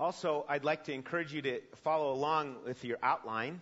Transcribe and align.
Also, 0.00 0.46
I'd 0.48 0.64
like 0.64 0.84
to 0.84 0.94
encourage 0.94 1.34
you 1.34 1.42
to 1.42 1.60
follow 1.84 2.14
along 2.14 2.56
with 2.64 2.82
your 2.86 2.96
outline, 3.02 3.60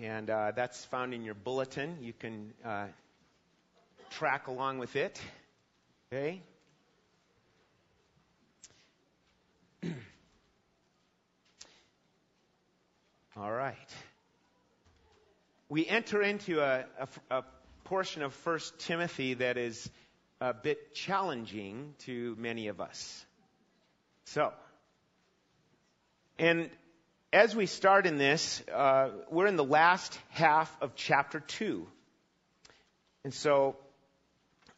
and 0.00 0.30
uh, 0.30 0.52
that's 0.54 0.84
found 0.84 1.12
in 1.12 1.24
your 1.24 1.34
bulletin. 1.34 1.96
You 2.00 2.12
can 2.12 2.52
uh, 2.64 2.86
track 4.10 4.46
along 4.46 4.78
with 4.78 4.94
it. 4.94 5.20
Okay? 6.12 6.40
All 13.36 13.50
right. 13.50 13.74
We 15.68 15.84
enter 15.84 16.22
into 16.22 16.60
a, 16.60 16.84
a, 17.00 17.08
a 17.38 17.42
portion 17.82 18.22
of 18.22 18.32
First 18.32 18.78
Timothy 18.78 19.34
that 19.34 19.56
is 19.56 19.90
a 20.40 20.54
bit 20.54 20.94
challenging 20.94 21.96
to 22.04 22.36
many 22.38 22.68
of 22.68 22.80
us. 22.80 23.26
So, 24.26 24.52
and 26.38 26.70
as 27.32 27.54
we 27.54 27.66
start 27.66 28.06
in 28.06 28.18
this, 28.18 28.62
uh, 28.72 29.10
we're 29.30 29.46
in 29.46 29.56
the 29.56 29.64
last 29.64 30.18
half 30.30 30.74
of 30.80 30.94
chapter 30.94 31.40
2. 31.40 31.86
And 33.24 33.32
so 33.32 33.76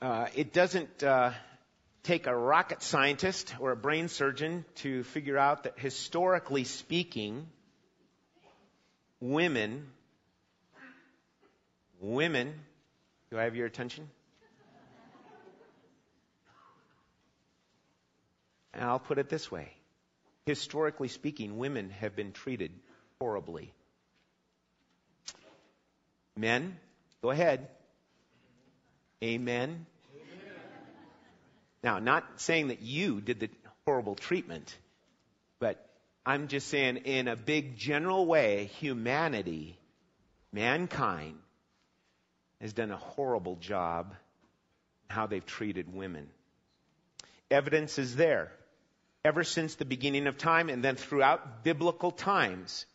uh, 0.01 0.27
it 0.35 0.53
doesn't 0.53 1.03
uh, 1.03 1.33
take 2.03 2.27
a 2.27 2.37
rocket 2.37 2.83
scientist 2.83 3.55
or 3.59 3.73
a 3.73 3.77
brain 3.77 4.09
surgeon 4.09 4.65
to 4.77 5.03
figure 5.03 5.39
out 5.39 5.65
that 5.65 5.79
historically 5.79 6.65
speaking, 6.65 7.47
women, 9.21 9.87
women, 12.01 12.55
do 13.31 13.39
I 13.39 13.45
have 13.45 13.57
your 13.57 13.67
attention? 13.67 14.09
And 18.75 18.85
I'll 18.85 18.99
put 18.99 19.17
it 19.19 19.31
this 19.31 19.51
way 19.51 19.73
historically 20.47 21.09
speaking, 21.09 21.59
women 21.59 21.91
have 21.91 22.15
been 22.15 22.33
treated 22.33 22.71
horribly. 23.21 23.73
Men, 26.37 26.79
go 27.21 27.31
ahead. 27.31 27.67
Amen. 29.23 29.87
Amen. 30.15 30.55
Now, 31.83 31.99
not 31.99 32.25
saying 32.37 32.69
that 32.69 32.81
you 32.81 33.21
did 33.21 33.41
the 33.41 33.51
horrible 33.87 34.15
treatment, 34.15 34.77
but 35.59 35.85
I'm 36.25 36.49
just 36.49 36.69
saying 36.69 36.99
in 36.99 37.27
a 37.29 37.37
big 37.37 37.77
general 37.77 38.27
way, 38.27 38.71
humanity, 38.79 39.79
mankind, 40.53 41.39
has 42.61 42.73
done 42.73 42.91
a 42.91 42.97
horrible 42.97 43.57
job 43.57 44.15
how 45.09 45.27
they've 45.27 45.45
treated 45.45 45.93
women. 45.93 46.29
Evidence 47.51 47.99
is 47.99 48.17
there 48.17 48.53
ever 49.27 49.43
since 49.43 49.75
the 49.75 49.85
beginning 49.85 50.29
of 50.29 50.39
time 50.39 50.69
and 50.69 50.85
then 50.85 50.95
throughout 50.95 51.65
biblical 51.65 52.13
times. 52.13 52.87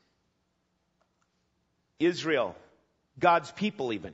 Israel, 2.00 2.56
God's 3.20 3.52
people 3.52 3.92
even, 3.92 4.14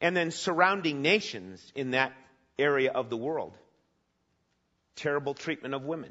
and 0.00 0.16
then 0.16 0.32
surrounding 0.32 1.00
nations 1.00 1.64
in 1.76 1.92
that 1.92 2.12
area 2.58 2.90
of 2.90 3.08
the 3.08 3.16
world. 3.16 3.56
Terrible 4.96 5.32
treatment 5.32 5.74
of 5.74 5.84
women. 5.84 6.10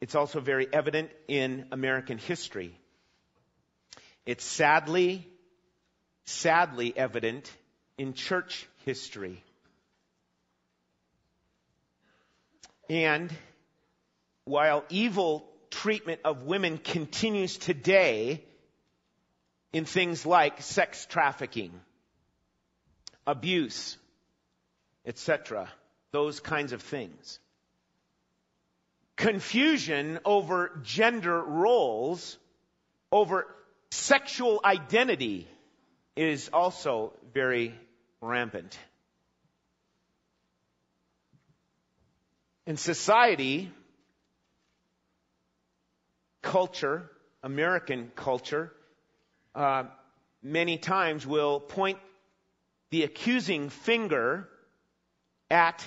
It's 0.00 0.14
also 0.14 0.40
very 0.40 0.68
evident 0.70 1.10
in 1.26 1.66
American 1.72 2.18
history. 2.18 2.78
It's 4.26 4.44
sadly, 4.44 5.26
sadly 6.26 6.92
evident 6.94 7.50
in 7.96 8.12
church 8.12 8.68
history. 8.84 9.42
And 12.90 13.32
while 14.48 14.84
evil 14.88 15.46
treatment 15.70 16.20
of 16.24 16.44
women 16.44 16.78
continues 16.78 17.58
today 17.58 18.42
in 19.72 19.84
things 19.84 20.24
like 20.24 20.62
sex 20.62 21.06
trafficking, 21.06 21.72
abuse, 23.26 23.98
etc., 25.04 25.68
those 26.12 26.40
kinds 26.40 26.72
of 26.72 26.80
things. 26.80 27.38
Confusion 29.16 30.18
over 30.24 30.80
gender 30.82 31.42
roles, 31.42 32.38
over 33.12 33.46
sexual 33.90 34.60
identity 34.64 35.46
is 36.16 36.48
also 36.52 37.12
very 37.34 37.74
rampant. 38.22 38.78
In 42.66 42.76
society, 42.76 43.70
culture, 46.48 47.10
American 47.42 48.10
culture, 48.16 48.72
uh, 49.54 49.84
many 50.42 50.78
times 50.78 51.26
will 51.26 51.60
point 51.60 51.98
the 52.90 53.02
accusing 53.02 53.68
finger 53.68 54.48
at 55.50 55.84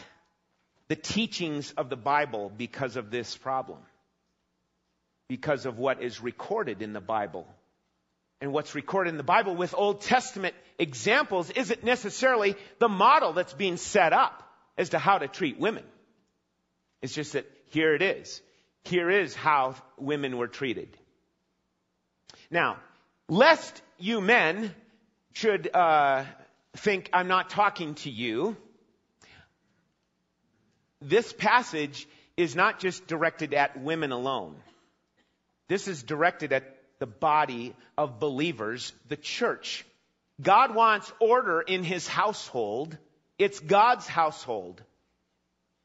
the 0.88 0.96
teachings 0.96 1.72
of 1.72 1.90
the 1.90 1.96
Bible 1.96 2.52
because 2.56 2.96
of 2.96 3.10
this 3.10 3.36
problem. 3.36 3.80
Because 5.28 5.66
of 5.66 5.80
what 5.80 6.04
is 6.04 6.22
recorded 6.22 6.84
in 6.84 6.94
the 6.94 7.02
Bible. 7.02 7.48
And 8.40 8.54
what's 8.54 8.76
recorded 8.76 9.10
in 9.10 9.18
the 9.18 9.24
Bible 9.24 9.56
with 9.56 9.74
Old 9.76 10.02
Testament 10.02 10.54
examples 10.78 11.50
isn't 11.50 11.84
necessarily 11.84 12.56
the 12.78 12.90
model 12.90 13.34
that's 13.34 13.54
being 13.54 13.78
set 13.78 14.14
up 14.14 14.44
as 14.78 14.90
to 14.90 15.00
how 15.00 15.18
to 15.18 15.28
treat 15.28 15.60
women. 15.60 15.86
It's 17.02 17.16
just 17.16 17.34
that 17.34 17.46
here 17.70 17.96
it 17.96 18.04
is. 18.04 18.42
Here 18.86 19.10
is 19.10 19.36
how 19.36 19.76
women 19.98 20.38
were 20.38 20.48
treated. 20.48 20.98
Now, 22.50 22.78
lest 23.30 23.82
you 23.98 24.22
men 24.22 24.74
should 25.34 25.74
uh, 25.74 26.26
think 26.76 27.10
I'm 27.14 27.28
not 27.28 27.50
talking 27.50 27.96
to 27.96 28.10
you, 28.10 28.58
this 31.02 31.32
passage 31.34 32.08
is 32.38 32.56
not 32.56 32.80
just 32.80 33.08
directed 33.08 33.54
at 33.54 33.80
women 33.80 34.12
alone. 34.12 34.56
This 35.68 35.88
is 35.88 36.04
directed 36.04 36.52
at 36.54 36.76
the 37.00 37.08
body 37.08 37.74
of 37.98 38.20
believers, 38.20 38.94
the 39.08 39.16
church. 39.16 39.86
God 40.42 40.76
wants 40.76 41.12
order 41.20 41.62
in 41.62 41.84
his 41.84 42.08
household. 42.08 42.98
It's 43.38 43.60
God's 43.60 44.08
household. 44.08 44.84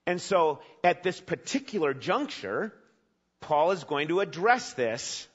And 0.06 0.20
so 0.20 0.60
at 0.84 1.02
this 1.02 1.20
particular 1.20 1.94
juncture, 1.94 2.72
Paul 3.40 3.72
is 3.72 3.84
going 3.84 4.08
to 4.08 4.20
address 4.20 4.72
this. 4.74 5.26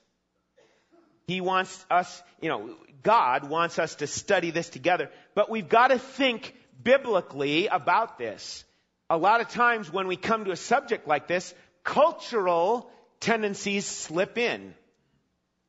He 1.28 1.41
wants 1.41 1.85
us, 1.89 2.22
you 2.41 2.50
know, 2.50 2.75
God 3.03 3.50
wants 3.50 3.79
us 3.79 3.95
to 3.95 4.07
study 4.07 4.51
this 4.51 4.69
together, 4.69 5.09
but 5.34 5.50
we've 5.50 5.69
got 5.69 5.88
to 5.88 6.00
think 6.00 6.56
biblically 6.84 7.67
about 7.67 8.17
this. 8.17 8.63
A 9.09 9.17
lot 9.17 9.41
of 9.41 9.50
times 9.50 9.91
when 9.91 10.07
we 10.07 10.16
come 10.16 10.45
to 10.45 10.51
a 10.51 10.57
subject 10.57 11.07
like 11.07 11.28
this, 11.28 11.53
cultural 11.84 12.89
tendencies 13.19 13.85
slip 13.85 14.38
in. 14.38 14.73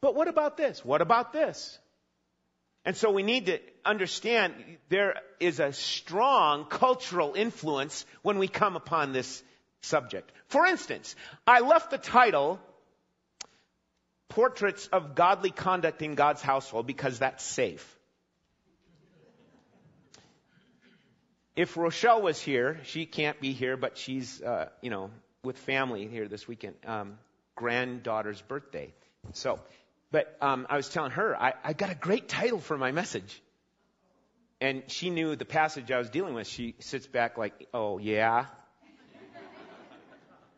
But 0.00 0.14
what 0.14 0.28
about 0.28 0.56
this? 0.56 0.84
What 0.84 1.00
about 1.00 1.32
this? 1.32 1.78
And 2.84 2.96
so 2.96 3.10
we 3.10 3.22
need 3.22 3.46
to 3.46 3.60
understand 3.84 4.54
there 4.88 5.14
is 5.38 5.60
a 5.60 5.72
strong 5.72 6.64
cultural 6.64 7.34
influence 7.34 8.04
when 8.22 8.38
we 8.38 8.48
come 8.48 8.74
upon 8.74 9.12
this 9.12 9.42
subject. 9.82 10.32
For 10.48 10.66
instance, 10.66 11.14
I 11.46 11.60
left 11.60 11.90
the 11.90 11.98
title 11.98 12.60
Portraits 14.28 14.88
of 14.88 15.14
Godly 15.14 15.50
Conduct 15.50 16.00
in 16.00 16.14
God's 16.14 16.40
Household 16.40 16.86
because 16.86 17.18
that's 17.18 17.44
safe. 17.44 17.86
If 21.54 21.76
Rochelle 21.76 22.22
was 22.22 22.40
here, 22.40 22.80
she 22.84 23.04
can't 23.04 23.38
be 23.38 23.52
here, 23.52 23.76
but 23.76 23.98
she's, 23.98 24.40
uh, 24.40 24.70
you 24.80 24.88
know, 24.88 25.10
with 25.44 25.58
family 25.58 26.06
here 26.06 26.26
this 26.26 26.48
weekend, 26.48 26.76
um, 26.86 27.18
granddaughter's 27.56 28.40
birthday. 28.40 28.94
So, 29.34 29.60
but 30.10 30.34
um, 30.40 30.66
I 30.70 30.76
was 30.76 30.88
telling 30.88 31.10
her, 31.10 31.36
I, 31.36 31.52
I 31.62 31.72
got 31.74 31.90
a 31.90 31.94
great 31.94 32.28
title 32.28 32.58
for 32.58 32.78
my 32.78 32.90
message. 32.90 33.42
And 34.62 34.84
she 34.86 35.10
knew 35.10 35.36
the 35.36 35.44
passage 35.44 35.90
I 35.90 35.98
was 35.98 36.08
dealing 36.08 36.34
with. 36.34 36.46
She 36.46 36.74
sits 36.78 37.06
back 37.06 37.36
like, 37.36 37.66
oh, 37.74 37.98
yeah? 37.98 38.46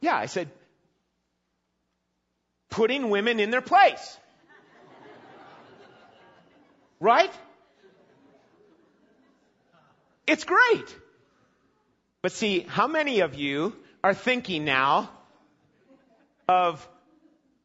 Yeah, 0.04 0.16
I 0.16 0.26
said, 0.26 0.50
putting 2.68 3.08
women 3.08 3.40
in 3.40 3.50
their 3.50 3.62
place. 3.62 4.18
Right? 7.00 7.32
It's 10.26 10.44
great. 10.44 10.96
But 12.20 12.32
see, 12.32 12.60
how 12.60 12.86
many 12.86 13.20
of 13.20 13.34
you 13.34 13.74
are 14.02 14.12
thinking 14.12 14.66
now 14.66 15.08
of 16.48 16.86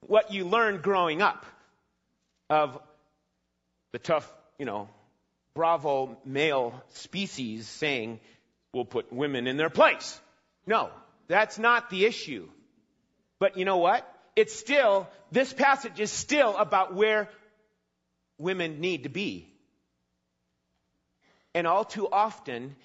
what 0.07 0.31
you 0.31 0.45
learned 0.45 0.81
growing 0.81 1.21
up? 1.21 1.45
Of 2.49 2.79
the 3.91 3.99
tough, 3.99 4.31
you 4.57 4.65
know, 4.65 4.87
bravo 5.55 6.17
male 6.23 6.73
species 6.93 7.67
saying, 7.67 8.21
we'll 8.73 8.85
put 8.85 9.11
women 9.11 9.45
in 9.45 9.57
their 9.57 9.69
place. 9.69 10.21
No. 10.65 10.89
That's 11.29 11.57
not 11.57 11.89
the 11.89 12.05
issue. 12.05 12.49
But 13.39 13.55
you 13.55 13.63
know 13.63 13.77
what? 13.77 14.05
it's 14.39 14.57
still, 14.57 15.09
this 15.33 15.51
passage 15.51 15.99
is 15.99 16.11
still 16.11 16.55
about 16.55 16.93
where 16.93 17.27
women 18.37 18.79
need 18.79 19.03
to 19.03 19.09
be. 19.09 19.51
And 21.53 21.67
all 21.67 21.83
too 21.83 22.07
often, 22.09 22.77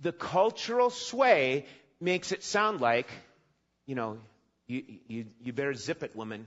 the 0.00 0.12
cultural 0.12 0.88
sway 0.88 1.66
makes 2.00 2.32
it 2.32 2.42
sound 2.42 2.80
like, 2.80 3.08
you 3.86 3.94
know, 3.94 4.16
you, 4.66 4.82
you, 5.08 5.26
you 5.42 5.52
better 5.52 5.74
zip 5.74 6.02
it, 6.02 6.16
woman, 6.16 6.46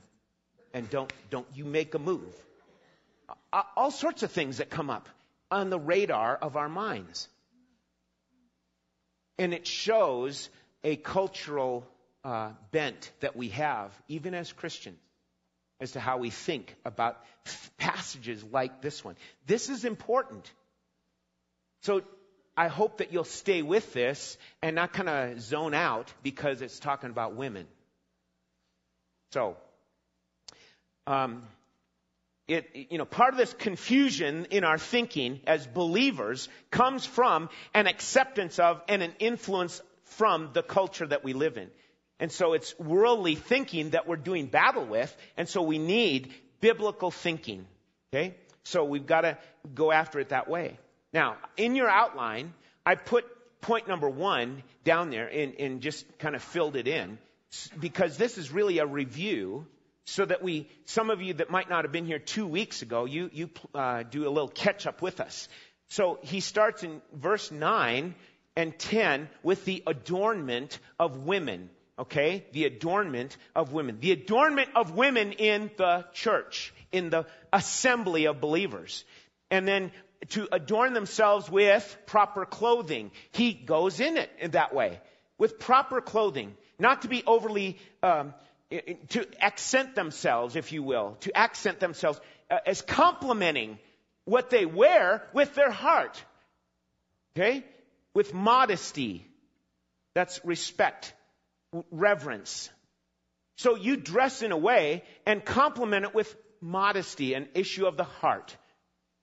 and 0.73 0.89
don't, 0.89 1.13
don't 1.29 1.47
you 1.53 1.63
make 1.63 1.93
a 1.93 1.99
move. 1.99 2.33
All 3.75 3.91
sorts 3.91 4.23
of 4.23 4.31
things 4.31 4.57
that 4.57 4.71
come 4.71 4.89
up 4.89 5.07
on 5.51 5.69
the 5.69 5.79
radar 5.79 6.35
of 6.35 6.57
our 6.57 6.69
minds. 6.69 7.27
And 9.37 9.53
it 9.53 9.67
shows 9.67 10.49
a 10.83 10.95
cultural 10.95 11.87
uh, 12.23 12.51
bent 12.71 13.11
that 13.21 13.35
we 13.35 13.49
have, 13.49 13.91
even 14.07 14.33
as 14.33 14.51
Christians, 14.51 14.97
as 15.79 15.91
to 15.91 15.99
how 15.99 16.17
we 16.17 16.29
think 16.29 16.75
about 16.85 17.23
passages 17.77 18.43
like 18.51 18.81
this 18.81 19.03
one. 19.03 19.15
This 19.45 19.69
is 19.69 19.85
important. 19.85 20.51
So 21.83 22.01
I 22.55 22.67
hope 22.67 22.97
that 22.97 23.13
you'll 23.13 23.23
stay 23.23 23.61
with 23.61 23.93
this 23.93 24.37
and 24.61 24.75
not 24.75 24.91
kind 24.91 25.09
of 25.09 25.41
zone 25.41 25.75
out 25.75 26.11
because 26.23 26.61
it's 26.61 26.79
talking 26.79 27.11
about 27.11 27.35
women. 27.35 27.67
So, 29.31 29.57
um, 31.05 31.43
it, 32.47 32.69
you 32.89 32.97
know, 32.97 33.05
part 33.05 33.33
of 33.33 33.37
this 33.37 33.53
confusion 33.53 34.47
in 34.51 34.63
our 34.63 34.77
thinking 34.77 35.41
as 35.45 35.67
believers 35.67 36.47
comes 36.71 37.05
from 37.05 37.49
an 37.73 37.87
acceptance 37.87 38.57
of 38.57 38.81
and 38.87 39.03
an 39.03 39.13
influence 39.19 39.81
from 40.09 40.51
the 40.53 40.63
culture 40.63 41.05
that 41.07 41.23
we 41.23 41.33
live 41.33 41.57
in. 41.57 41.69
And 42.19 42.31
so 42.31 42.53
it's 42.53 42.77
worldly 42.79 43.35
thinking 43.35 43.91
that 43.91 44.07
we're 44.07 44.15
doing 44.15 44.47
battle 44.47 44.85
with, 44.85 45.15
and 45.37 45.47
so 45.47 45.61
we 45.61 45.77
need 45.77 46.33
biblical 46.59 47.11
thinking. 47.11 47.67
Okay? 48.11 48.35
So 48.63 48.83
we've 48.83 49.05
got 49.05 49.21
to 49.21 49.37
go 49.73 49.91
after 49.91 50.19
it 50.19 50.29
that 50.29 50.49
way. 50.49 50.77
Now, 51.13 51.37
in 51.55 51.75
your 51.75 51.89
outline, 51.89 52.53
I 52.85 52.95
put 52.95 53.25
point 53.61 53.87
number 53.87 54.09
one 54.09 54.63
down 54.83 55.09
there 55.09 55.27
and, 55.27 55.55
and 55.59 55.81
just 55.81 56.05
kind 56.19 56.35
of 56.35 56.43
filled 56.43 56.75
it 56.75 56.87
in 56.87 57.17
because 57.79 58.17
this 58.17 58.37
is 58.37 58.51
really 58.51 58.79
a 58.79 58.85
review 58.85 59.65
so 60.05 60.25
that 60.25 60.41
we, 60.41 60.69
some 60.85 61.09
of 61.09 61.21
you 61.21 61.33
that 61.35 61.49
might 61.49 61.69
not 61.69 61.83
have 61.83 61.91
been 61.91 62.05
here 62.05 62.19
two 62.19 62.47
weeks 62.47 62.81
ago, 62.81 63.05
you, 63.05 63.29
you 63.33 63.49
uh, 63.75 64.03
do 64.03 64.27
a 64.27 64.31
little 64.31 64.47
catch 64.47 64.87
up 64.87 65.01
with 65.01 65.19
us. 65.19 65.49
So 65.89 66.19
he 66.21 66.39
starts 66.39 66.83
in 66.83 67.01
verse 67.13 67.51
9 67.51 68.15
and 68.57 68.77
10 68.77 69.29
with 69.43 69.63
the 69.65 69.83
adornment 69.85 70.79
of 70.99 71.25
women. 71.25 71.69
Okay? 71.99 72.43
The 72.53 72.65
adornment 72.65 73.37
of 73.55 73.71
women. 73.71 73.99
The 74.01 74.11
adornment 74.11 74.69
of 74.75 74.95
women 74.95 75.33
in 75.33 75.69
the 75.77 76.05
church, 76.11 76.73
in 76.91 77.11
the 77.11 77.27
assembly 77.53 78.25
of 78.25 78.41
believers. 78.41 79.05
And 79.51 79.67
then 79.67 79.91
to 80.29 80.47
adorn 80.51 80.93
themselves 80.93 81.49
with 81.49 81.97
proper 82.07 82.45
clothing. 82.45 83.11
He 83.31 83.53
goes 83.53 83.99
in 83.99 84.17
it 84.17 84.31
in 84.39 84.51
that 84.51 84.73
way. 84.73 84.99
With 85.37 85.59
proper 85.59 86.01
clothing. 86.01 86.57
Not 86.79 87.03
to 87.03 87.07
be 87.07 87.23
overly, 87.27 87.77
um, 88.01 88.33
to 89.09 89.27
accent 89.39 89.93
themselves, 89.93 90.55
if 90.55 90.71
you 90.71 90.81
will. 90.81 91.15
To 91.21 91.37
accent 91.37 91.79
themselves 91.79 92.19
uh, 92.49 92.57
as 92.65 92.81
complementing 92.81 93.77
what 94.25 94.49
they 94.49 94.65
wear 94.65 95.23
with 95.31 95.53
their 95.53 95.71
heart. 95.71 96.23
Okay? 97.35 97.63
With 98.17 98.33
modesty. 98.33 99.23
That's 100.15 100.43
respect. 100.43 101.13
Reverence. 101.91 102.67
So 103.57 103.75
you 103.75 103.95
dress 103.95 104.41
in 104.41 104.51
a 104.51 104.57
way 104.57 105.03
and 105.27 105.45
complement 105.45 106.03
it 106.03 106.15
with 106.15 106.35
modesty, 106.59 107.35
an 107.35 107.47
issue 107.53 107.85
of 107.85 107.95
the 107.95 108.05
heart. 108.05 108.57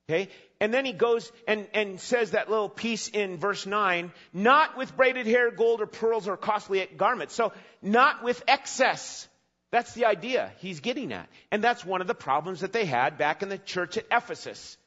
Okay? 0.07 0.29
And 0.61 0.73
then 0.73 0.85
he 0.85 0.93
goes 0.93 1.29
and, 1.45 1.67
and 1.73 1.99
says 1.99 2.31
that 2.31 2.49
little 2.49 2.69
piece 2.69 3.09
in 3.09 3.35
verse 3.35 3.65
9, 3.65 4.13
not 4.31 4.77
with 4.77 4.95
braided 4.95 5.27
hair, 5.27 5.51
gold 5.51 5.81
or 5.81 5.87
pearls 5.87 6.29
or 6.29 6.37
costly 6.37 6.87
garments. 6.95 7.35
So, 7.35 7.51
not 7.81 8.23
with 8.23 8.41
excess. 8.47 9.27
That's 9.73 9.93
the 9.93 10.05
idea 10.05 10.53
he's 10.59 10.79
getting 10.79 11.11
at. 11.11 11.27
And 11.51 11.61
that's 11.61 11.83
one 11.83 11.99
of 11.99 12.07
the 12.07 12.15
problems 12.15 12.61
that 12.61 12.71
they 12.71 12.85
had 12.85 13.17
back 13.17 13.43
in 13.43 13.49
the 13.49 13.57
church 13.57 13.97
at 13.97 14.05
Ephesus. 14.09 14.77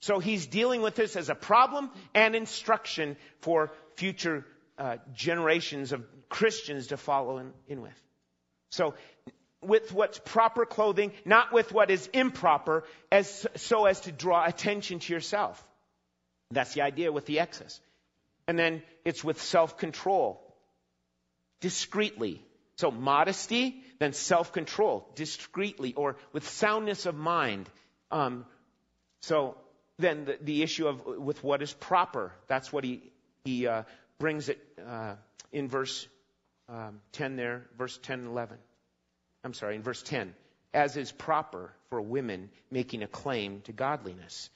So 0.00 0.18
he's 0.18 0.46
dealing 0.46 0.80
with 0.82 0.94
this 0.94 1.14
as 1.14 1.28
a 1.28 1.34
problem 1.34 1.90
and 2.14 2.34
instruction 2.34 3.16
for 3.40 3.70
future 3.96 4.46
uh, 4.78 4.96
generations 5.14 5.92
of 5.92 6.04
Christians 6.28 6.88
to 6.88 6.96
follow 6.96 7.38
in, 7.38 7.52
in 7.68 7.82
with. 7.82 8.02
So 8.70 8.94
with 9.62 9.92
what's 9.92 10.18
proper 10.18 10.64
clothing, 10.64 11.12
not 11.24 11.52
with 11.52 11.72
what 11.72 11.90
is 11.90 12.08
improper, 12.14 12.84
as, 13.12 13.46
so 13.56 13.84
as 13.84 14.00
to 14.02 14.12
draw 14.12 14.46
attention 14.46 15.00
to 15.00 15.12
yourself. 15.12 15.62
That's 16.50 16.72
the 16.72 16.80
idea 16.80 17.12
with 17.12 17.26
the 17.26 17.40
excess. 17.40 17.78
And 18.48 18.58
then 18.58 18.82
it's 19.04 19.22
with 19.22 19.40
self-control. 19.40 20.40
Discreetly. 21.60 22.42
So 22.78 22.90
modesty, 22.90 23.84
then 23.98 24.14
self-control. 24.14 25.10
Discreetly, 25.14 25.92
or 25.92 26.16
with 26.32 26.48
soundness 26.48 27.04
of 27.04 27.14
mind. 27.14 27.68
Um, 28.10 28.46
so 29.20 29.56
then 30.00 30.24
the, 30.24 30.38
the, 30.40 30.62
issue 30.62 30.88
of 30.88 31.04
with 31.04 31.42
what 31.44 31.62
is 31.62 31.72
proper. 31.72 32.32
That's 32.48 32.72
what 32.72 32.84
he, 32.84 33.02
he 33.44 33.66
uh, 33.66 33.84
brings 34.18 34.48
it 34.48 34.58
uh, 34.86 35.14
in 35.52 35.68
verse 35.68 36.06
um, 36.68 37.00
10 37.12 37.36
there, 37.36 37.66
verse 37.76 37.98
10 38.02 38.20
and 38.20 38.28
11. 38.28 38.56
I'm 39.44 39.54
sorry, 39.54 39.76
in 39.76 39.82
verse 39.82 40.02
10, 40.02 40.34
as 40.74 40.96
is 40.96 41.10
proper 41.10 41.72
for 41.88 42.00
women 42.00 42.50
making 42.70 43.02
a 43.02 43.06
claim 43.06 43.62
to 43.62 43.72
godliness. 43.72 44.50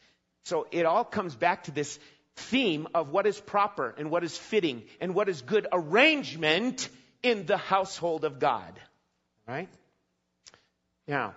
So 0.44 0.66
it 0.70 0.84
all 0.84 1.04
comes 1.04 1.34
back 1.34 1.64
to 1.64 1.70
this 1.70 1.98
theme 2.36 2.86
of 2.94 3.10
what 3.10 3.26
is 3.26 3.40
proper 3.40 3.94
and 3.96 4.10
what 4.10 4.24
is 4.24 4.36
fitting 4.36 4.82
and 5.00 5.14
what 5.14 5.28
is 5.28 5.40
good 5.42 5.66
arrangement 5.72 6.88
in 7.22 7.46
the 7.46 7.56
household 7.56 8.24
of 8.24 8.38
God. 8.38 8.78
Right? 9.48 9.68
Now, 11.08 11.34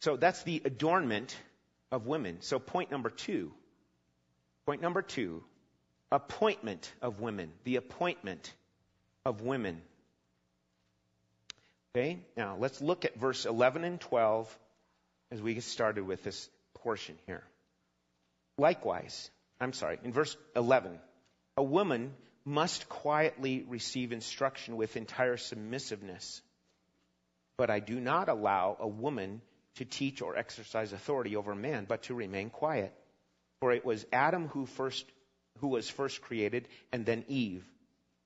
so 0.00 0.16
that's 0.16 0.42
the 0.42 0.60
adornment 0.64 1.36
of 1.92 2.06
women. 2.06 2.38
So 2.40 2.58
point 2.58 2.90
number 2.90 3.10
two. 3.10 3.52
Point 4.66 4.82
number 4.82 5.02
two. 5.02 5.44
Appointment 6.10 6.92
of 7.00 7.20
women. 7.20 7.52
The 7.62 7.76
appointment 7.76 8.52
of 9.24 9.42
women. 9.42 9.80
Okay, 11.94 12.18
now 12.36 12.56
let's 12.58 12.80
look 12.80 13.04
at 13.04 13.14
verse 13.16 13.44
11 13.44 13.84
and 13.84 14.00
12 14.00 14.58
as 15.30 15.42
we 15.42 15.54
get 15.54 15.62
started 15.62 16.06
with 16.06 16.24
this 16.24 16.48
portion 16.82 17.16
here. 17.26 17.44
Likewise, 18.56 19.30
I'm 19.60 19.74
sorry, 19.74 19.98
in 20.02 20.12
verse 20.12 20.34
11, 20.56 20.98
a 21.56 21.62
woman 21.62 22.14
must 22.44 22.88
quietly 22.88 23.64
receive 23.68 24.12
instruction 24.12 24.76
with 24.76 24.96
entire 24.96 25.36
submissiveness. 25.36 26.40
But 27.58 27.70
I 27.70 27.80
do 27.80 28.00
not 28.00 28.28
allow 28.28 28.76
a 28.80 28.88
woman 28.88 29.42
to 29.76 29.84
teach 29.84 30.22
or 30.22 30.36
exercise 30.36 30.92
authority 30.92 31.36
over 31.36 31.54
man, 31.54 31.86
but 31.88 32.04
to 32.04 32.14
remain 32.14 32.50
quiet. 32.50 32.92
For 33.60 33.72
it 33.72 33.84
was 33.84 34.04
Adam 34.12 34.48
who 34.48 34.66
first, 34.66 35.04
who 35.58 35.68
was 35.68 35.88
first 35.88 36.20
created, 36.22 36.68
and 36.92 37.06
then 37.06 37.24
Eve. 37.28 37.64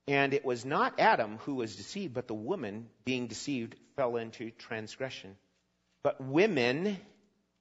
And 0.08 0.34
it 0.34 0.44
was 0.44 0.64
not 0.64 1.00
Adam 1.00 1.38
who 1.38 1.54
was 1.54 1.76
deceived, 1.76 2.14
but 2.14 2.28
the 2.28 2.34
woman, 2.34 2.88
being 3.04 3.26
deceived, 3.26 3.74
fell 3.96 4.16
into 4.16 4.50
transgression. 4.50 5.36
But 6.02 6.20
women 6.20 6.96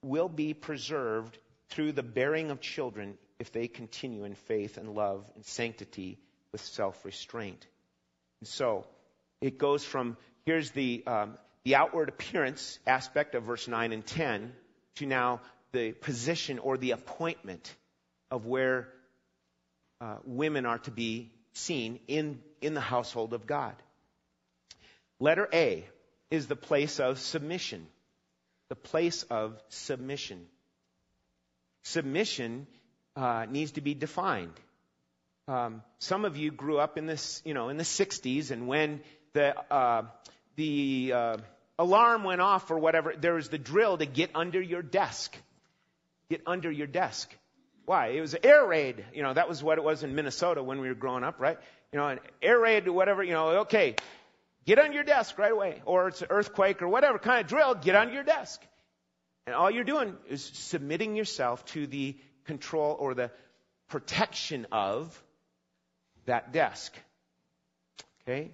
will 0.02 0.28
be 0.28 0.54
preserved 0.54 1.36
through 1.70 1.92
the 1.92 2.02
bearing 2.02 2.50
of 2.50 2.60
children 2.60 3.18
if 3.38 3.52
they 3.52 3.66
continue 3.66 4.24
in 4.24 4.34
faith 4.34 4.78
and 4.78 4.94
love 4.94 5.24
and 5.34 5.44
sanctity 5.44 6.18
with 6.52 6.60
self 6.60 7.04
restraint. 7.04 7.66
And 8.40 8.48
so 8.48 8.86
it 9.40 9.58
goes 9.58 9.84
from 9.84 10.16
here's 10.44 10.70
the, 10.70 11.02
um, 11.06 11.36
the 11.66 11.74
outward 11.74 12.08
appearance 12.08 12.78
aspect 12.86 13.34
of 13.34 13.42
verse 13.42 13.66
9 13.66 13.92
and 13.92 14.06
10 14.06 14.52
to 14.94 15.04
now 15.04 15.40
the 15.72 15.90
position 15.90 16.60
or 16.60 16.78
the 16.78 16.92
appointment 16.92 17.74
of 18.30 18.46
where 18.46 18.86
uh, 20.00 20.14
women 20.24 20.64
are 20.64 20.78
to 20.78 20.92
be 20.92 21.32
seen 21.54 21.98
in, 22.06 22.40
in 22.60 22.74
the 22.74 22.80
household 22.80 23.32
of 23.32 23.48
God. 23.48 23.74
Letter 25.18 25.48
A 25.52 25.84
is 26.30 26.46
the 26.46 26.54
place 26.54 27.00
of 27.00 27.18
submission. 27.18 27.84
The 28.68 28.76
place 28.76 29.24
of 29.24 29.60
submission. 29.68 30.46
Submission 31.82 32.68
uh, 33.16 33.46
needs 33.50 33.72
to 33.72 33.80
be 33.80 33.94
defined. 33.94 34.54
Um, 35.48 35.82
some 35.98 36.24
of 36.24 36.36
you 36.36 36.52
grew 36.52 36.78
up 36.78 36.96
in 36.96 37.06
this, 37.06 37.42
you 37.44 37.54
know, 37.54 37.70
in 37.70 37.76
the 37.76 37.82
'60s, 37.82 38.52
and 38.52 38.68
when 38.68 39.00
the 39.32 39.54
uh, 39.68 40.02
the 40.56 41.12
uh, 41.14 41.36
alarm 41.78 42.24
went 42.24 42.40
off 42.40 42.70
or 42.70 42.78
whatever, 42.78 43.14
there 43.18 43.34
was 43.34 43.48
the 43.48 43.58
drill 43.58 43.98
to 43.98 44.06
get 44.06 44.30
under 44.34 44.60
your 44.60 44.82
desk. 44.82 45.36
Get 46.28 46.42
under 46.46 46.70
your 46.70 46.86
desk. 46.86 47.34
Why? 47.84 48.08
It 48.08 48.20
was 48.20 48.34
an 48.34 48.40
air 48.42 48.66
raid. 48.66 49.04
You 49.14 49.22
know, 49.22 49.32
that 49.32 49.48
was 49.48 49.62
what 49.62 49.78
it 49.78 49.84
was 49.84 50.02
in 50.02 50.14
Minnesota 50.14 50.62
when 50.62 50.80
we 50.80 50.88
were 50.88 50.94
growing 50.94 51.22
up, 51.22 51.36
right? 51.38 51.58
You 51.92 51.98
know, 51.98 52.08
an 52.08 52.18
air 52.42 52.58
raid, 52.58 52.88
or 52.88 52.92
whatever, 52.92 53.22
you 53.22 53.32
know, 53.32 53.48
okay, 53.60 53.94
get 54.64 54.78
on 54.78 54.92
your 54.92 55.04
desk 55.04 55.38
right 55.38 55.52
away. 55.52 55.82
Or 55.84 56.08
it's 56.08 56.22
an 56.22 56.28
earthquake 56.30 56.82
or 56.82 56.88
whatever 56.88 57.18
kind 57.18 57.40
of 57.40 57.46
drill, 57.46 57.74
get 57.74 57.94
on 57.94 58.12
your 58.12 58.24
desk. 58.24 58.60
And 59.46 59.54
all 59.54 59.70
you're 59.70 59.84
doing 59.84 60.16
is 60.28 60.42
submitting 60.42 61.14
yourself 61.14 61.64
to 61.66 61.86
the 61.86 62.16
control 62.46 62.96
or 62.98 63.14
the 63.14 63.30
protection 63.88 64.66
of 64.72 65.22
that 66.24 66.52
desk. 66.52 66.92
Okay? 68.22 68.50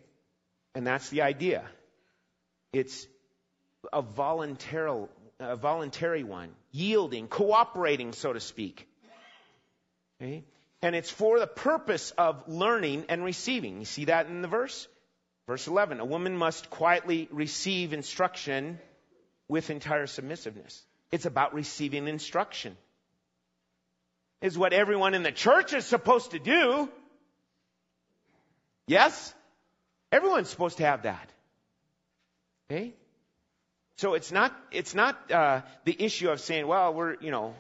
And 0.75 0.87
that's 0.87 1.09
the 1.09 1.23
idea. 1.23 1.65
It's 2.75 3.07
a 3.93 4.03
voluntary, 4.03 5.07
a 5.41 5.57
voluntary 5.57 6.25
one, 6.25 6.51
yielding, 6.71 7.29
cooperating, 7.29 8.13
so 8.13 8.33
to 8.33 8.41
speak. 8.41 8.89
Okay? 10.21 10.45
And 10.83 10.95
it's 10.95 11.11
for 11.11 11.39
the 11.39 11.47
purpose 11.47 12.11
of 12.19 12.49
learning 12.49 13.07
and 13.09 13.25
receiving. 13.25 13.79
You 13.79 13.85
see 13.85 14.07
that 14.07 14.27
in 14.27 14.43
the 14.43 14.49
verse? 14.49 14.89
Verse 15.47 15.67
11. 15.67 16.01
A 16.01 16.05
woman 16.05 16.37
must 16.37 16.71
quietly 16.71 17.29
receive 17.31 17.93
instruction 17.93 18.79
with 19.49 19.71
entire 19.71 20.07
submissiveness. 20.07 20.83
It's 21.11 21.27
about 21.27 21.55
receiving 21.55 22.09
instruction. 22.09 22.77
Is 24.41 24.59
what 24.59 24.73
everyone 24.73 25.15
in 25.15 25.23
the 25.23 25.33
church 25.33 25.73
is 25.73 25.85
supposed 25.87 26.33
to 26.33 26.39
do. 26.39 26.89
Yes? 28.87 29.35
Everyone's 30.11 30.49
supposed 30.49 30.79
to 30.79 30.85
have 30.85 31.03
that. 31.03 31.31
Okay? 32.71 32.95
So 34.03 34.15
it's 34.15 34.33
not, 34.33 34.53
it's 34.73 34.97
not 34.97 35.31
uh, 35.31 35.61
the 35.85 35.95
issue 35.97 36.29
of 36.29 36.41
saying, 36.41 36.67
well, 36.67 36.93
we're, 36.93 37.15
you 37.21 37.31
know, 37.31 37.55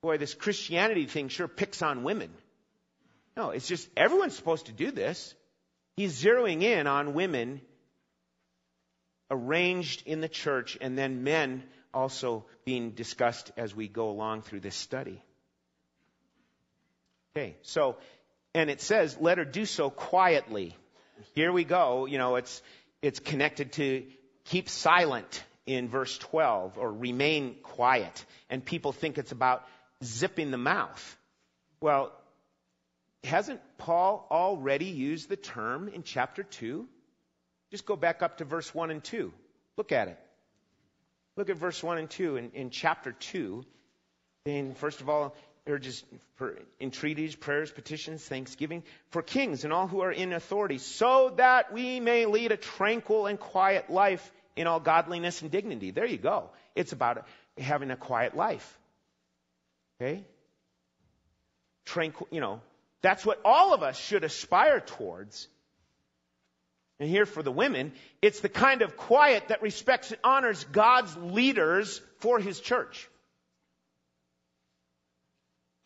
boy, 0.00 0.16
this 0.16 0.32
Christianity 0.32 1.04
thing 1.04 1.28
sure 1.28 1.46
picks 1.46 1.82
on 1.82 2.02
women. 2.02 2.30
No, 3.36 3.50
it's 3.50 3.68
just 3.68 3.90
everyone's 3.94 4.34
supposed 4.34 4.66
to 4.66 4.72
do 4.72 4.90
this. 4.90 5.34
He's 5.98 6.24
zeroing 6.24 6.62
in 6.62 6.86
on 6.86 7.12
women 7.12 7.60
arranged 9.30 10.02
in 10.06 10.22
the 10.22 10.30
church 10.30 10.78
and 10.80 10.96
then 10.96 11.24
men 11.24 11.62
also 11.92 12.46
being 12.64 12.92
discussed 12.92 13.52
as 13.58 13.76
we 13.76 13.86
go 13.86 14.08
along 14.08 14.40
through 14.40 14.60
this 14.60 14.76
study. 14.76 15.22
Okay, 17.36 17.54
so, 17.60 17.98
and 18.54 18.70
it 18.70 18.80
says, 18.80 19.18
let 19.20 19.36
her 19.36 19.44
do 19.44 19.66
so 19.66 19.90
quietly. 19.90 20.74
Here 21.34 21.52
we 21.52 21.64
go. 21.64 22.06
You 22.06 22.16
know, 22.16 22.36
it's, 22.36 22.62
it's 23.02 23.20
connected 23.20 23.72
to 23.72 24.06
keep 24.48 24.68
silent 24.68 25.44
in 25.66 25.88
verse 25.88 26.16
12 26.18 26.78
or 26.78 26.92
remain 26.92 27.56
quiet. 27.62 28.24
And 28.48 28.64
people 28.64 28.92
think 28.92 29.18
it's 29.18 29.32
about 29.32 29.64
zipping 30.02 30.50
the 30.50 30.58
mouth. 30.58 31.16
Well, 31.80 32.12
hasn't 33.24 33.60
Paul 33.76 34.26
already 34.30 34.86
used 34.86 35.28
the 35.28 35.36
term 35.36 35.88
in 35.88 36.02
chapter 36.02 36.42
2? 36.42 36.86
Just 37.70 37.84
go 37.84 37.96
back 37.96 38.22
up 38.22 38.38
to 38.38 38.44
verse 38.44 38.74
1 38.74 38.90
and 38.90 39.04
2. 39.04 39.32
Look 39.76 39.92
at 39.92 40.08
it. 40.08 40.18
Look 41.36 41.50
at 41.50 41.56
verse 41.56 41.82
1 41.82 41.98
and 41.98 42.10
2 42.10 42.36
in, 42.36 42.50
in 42.52 42.70
chapter 42.70 43.12
2. 43.12 43.64
Then, 44.44 44.74
first 44.74 45.02
of 45.02 45.10
all, 45.10 45.36
urges 45.66 46.02
for 46.36 46.58
entreaties, 46.80 47.36
prayers, 47.36 47.70
petitions, 47.70 48.24
thanksgiving 48.24 48.82
for 49.10 49.22
kings 49.22 49.64
and 49.64 49.72
all 49.72 49.86
who 49.86 50.00
are 50.00 50.10
in 50.10 50.32
authority, 50.32 50.78
so 50.78 51.34
that 51.36 51.72
we 51.72 52.00
may 52.00 52.24
lead 52.24 52.52
a 52.52 52.56
tranquil 52.56 53.26
and 53.26 53.38
quiet 53.38 53.90
life 53.90 54.32
in 54.58 54.66
all 54.66 54.80
godliness 54.80 55.40
and 55.40 55.52
dignity. 55.52 55.92
There 55.92 56.04
you 56.04 56.18
go. 56.18 56.50
It's 56.74 56.92
about 56.92 57.26
having 57.56 57.92
a 57.92 57.96
quiet 57.96 58.36
life. 58.36 58.78
Okay? 60.00 60.24
Tranquil, 61.84 62.26
you 62.32 62.40
know, 62.40 62.60
that's 63.00 63.24
what 63.24 63.40
all 63.44 63.72
of 63.72 63.84
us 63.84 63.96
should 63.96 64.24
aspire 64.24 64.80
towards. 64.80 65.46
And 66.98 67.08
here 67.08 67.24
for 67.24 67.44
the 67.44 67.52
women, 67.52 67.92
it's 68.20 68.40
the 68.40 68.48
kind 68.48 68.82
of 68.82 68.96
quiet 68.96 69.48
that 69.48 69.62
respects 69.62 70.10
and 70.10 70.20
honors 70.24 70.64
God's 70.64 71.16
leaders 71.16 72.02
for 72.18 72.40
His 72.40 72.58
church. 72.58 73.08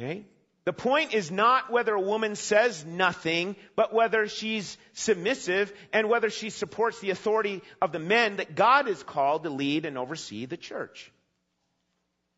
Okay? 0.01 0.25
The 0.65 0.73
point 0.73 1.13
is 1.13 1.31
not 1.31 1.73
whether 1.73 1.93
a 1.95 2.01
woman 2.01 2.37
says 2.37 2.85
nothing, 2.85 3.57
but 3.75 3.93
whether 3.93 4.29
she's 4.29 4.79
submissive 4.93 5.73
and 5.93 6.09
whether 6.09 6.31
she 6.31 6.51
supports 6.51 7.01
the 7.01 7.11
authority 7.11 7.63
of 7.81 7.91
the 7.91 7.99
men 7.99 8.37
that 8.37 8.55
God 8.55 8.87
is 8.89 9.03
called 9.03 9.43
to 9.43 9.51
lead 9.51 9.87
and 9.87 9.99
oversee 9.99 10.47
the 10.47 10.57
church. 10.57 11.11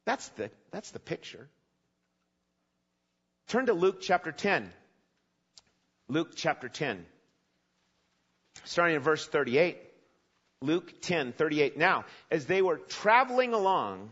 That's 0.07 0.29
the, 0.31 0.51
that's 0.71 0.91
the 0.93 1.01
picture. 1.01 1.49
Turn 3.49 3.67
to 3.67 3.75
Luke 3.75 4.01
chapter 4.01 4.33
10. 4.33 4.73
Luke 6.09 6.33
chapter 6.35 6.69
10. 6.69 7.05
Starting 8.65 8.97
in 8.97 9.03
verse 9.03 9.27
38. 9.27 9.79
Luke 10.63 11.03
10, 11.03 11.33
38. 11.33 11.77
Now, 11.77 12.07
as 12.31 12.47
they 12.47 12.63
were 12.63 12.79
traveling 12.79 13.53
along, 13.53 14.11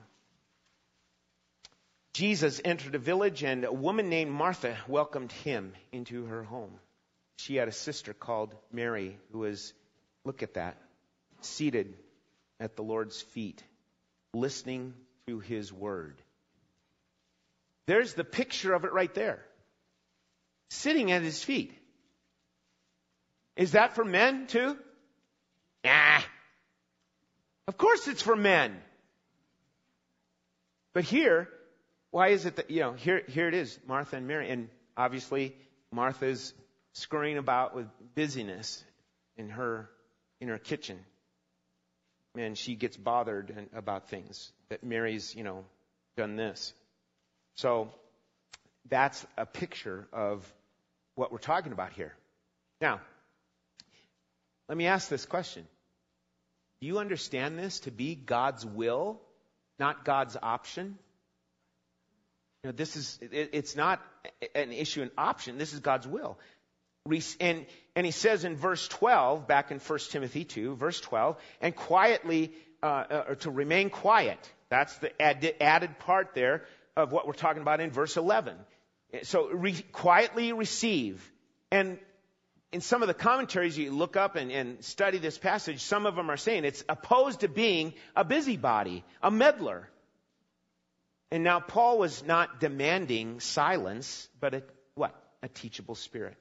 Jesus 2.12 2.60
entered 2.64 2.94
a 2.94 2.98
village 2.98 3.42
and 3.42 3.64
a 3.64 3.72
woman 3.72 4.10
named 4.10 4.30
Martha 4.30 4.76
welcomed 4.86 5.32
him 5.32 5.72
into 5.92 6.26
her 6.26 6.42
home. 6.42 6.72
She 7.38 7.56
had 7.56 7.68
a 7.68 7.72
sister 7.72 8.12
called 8.12 8.54
Mary 8.70 9.18
who 9.32 9.40
was, 9.40 9.72
look 10.24 10.42
at 10.42 10.54
that, 10.54 10.76
seated 11.40 11.94
at 12.60 12.76
the 12.76 12.82
Lord's 12.82 13.20
feet, 13.20 13.62
listening 14.34 14.92
to 15.26 15.40
his 15.40 15.72
word. 15.72 16.20
There's 17.86 18.14
the 18.14 18.24
picture 18.24 18.74
of 18.74 18.84
it 18.84 18.92
right 18.92 19.12
there. 19.14 19.42
Sitting 20.70 21.10
at 21.12 21.22
his 21.22 21.42
feet. 21.42 21.72
Is 23.56 23.72
that 23.72 23.94
for 23.94 24.04
men 24.04 24.46
too? 24.46 24.76
Nah. 25.84 26.20
Of 27.68 27.76
course 27.76 28.06
it's 28.06 28.22
for 28.22 28.36
men. 28.36 28.76
But 30.94 31.04
here, 31.04 31.48
why 32.12 32.28
is 32.28 32.44
it 32.44 32.56
that, 32.56 32.70
you 32.70 32.80
know, 32.80 32.92
here, 32.92 33.22
here 33.26 33.48
it 33.48 33.54
is, 33.54 33.76
Martha 33.88 34.16
and 34.16 34.28
Mary. 34.28 34.50
And 34.50 34.68
obviously, 34.96 35.56
Martha's 35.90 36.52
scurrying 36.92 37.38
about 37.38 37.74
with 37.74 37.86
busyness 38.14 38.84
in 39.36 39.48
her, 39.48 39.88
in 40.38 40.48
her 40.48 40.58
kitchen. 40.58 40.98
And 42.36 42.56
she 42.56 42.76
gets 42.76 42.96
bothered 42.96 43.68
about 43.74 44.08
things 44.08 44.52
that 44.68 44.84
Mary's, 44.84 45.34
you 45.34 45.42
know, 45.42 45.64
done 46.16 46.36
this. 46.36 46.74
So 47.54 47.88
that's 48.90 49.26
a 49.38 49.46
picture 49.46 50.06
of 50.12 50.46
what 51.14 51.32
we're 51.32 51.38
talking 51.38 51.72
about 51.72 51.94
here. 51.94 52.12
Now, 52.80 53.00
let 54.68 54.76
me 54.76 54.86
ask 54.86 55.08
this 55.08 55.24
question. 55.24 55.66
Do 56.82 56.86
you 56.86 56.98
understand 56.98 57.58
this 57.58 57.80
to 57.80 57.90
be 57.90 58.14
God's 58.14 58.66
will, 58.66 59.18
not 59.78 60.04
God's 60.04 60.36
option? 60.42 60.98
You 62.62 62.68
know, 62.68 62.76
this 62.76 62.94
is, 62.94 63.18
it, 63.20 63.50
it's 63.52 63.74
not 63.74 64.00
an 64.54 64.70
issue, 64.72 65.02
an 65.02 65.10
option. 65.18 65.58
This 65.58 65.72
is 65.72 65.80
God's 65.80 66.06
will. 66.06 66.38
And, 67.40 67.66
and 67.96 68.06
he 68.06 68.12
says 68.12 68.44
in 68.44 68.54
verse 68.54 68.86
12, 68.86 69.48
back 69.48 69.72
in 69.72 69.80
1 69.80 69.98
Timothy 70.10 70.44
2, 70.44 70.76
verse 70.76 71.00
12, 71.00 71.36
and 71.60 71.74
quietly, 71.74 72.52
uh, 72.80 72.86
uh, 72.86 73.34
to 73.36 73.50
remain 73.50 73.90
quiet. 73.90 74.38
That's 74.68 74.96
the 74.98 75.20
added, 75.20 75.56
added 75.60 75.98
part 75.98 76.34
there 76.34 76.64
of 76.96 77.10
what 77.10 77.26
we're 77.26 77.32
talking 77.32 77.62
about 77.62 77.80
in 77.80 77.90
verse 77.90 78.16
11. 78.16 78.54
So 79.24 79.48
re, 79.48 79.74
quietly 79.90 80.52
receive. 80.52 81.28
And 81.72 81.98
in 82.70 82.80
some 82.80 83.02
of 83.02 83.08
the 83.08 83.14
commentaries 83.14 83.76
you 83.76 83.90
look 83.90 84.16
up 84.16 84.36
and, 84.36 84.52
and 84.52 84.84
study 84.84 85.18
this 85.18 85.36
passage, 85.36 85.80
some 85.80 86.06
of 86.06 86.14
them 86.14 86.30
are 86.30 86.36
saying 86.36 86.64
it's 86.64 86.84
opposed 86.88 87.40
to 87.40 87.48
being 87.48 87.94
a 88.14 88.24
busybody, 88.24 89.04
a 89.20 89.32
meddler. 89.32 89.88
And 91.32 91.44
now 91.44 91.60
Paul 91.60 91.96
was 91.96 92.22
not 92.22 92.60
demanding 92.60 93.40
silence, 93.40 94.28
but 94.38 94.52
a, 94.52 94.62
what? 94.96 95.14
A 95.42 95.48
teachable 95.48 95.94
spirit. 95.94 96.36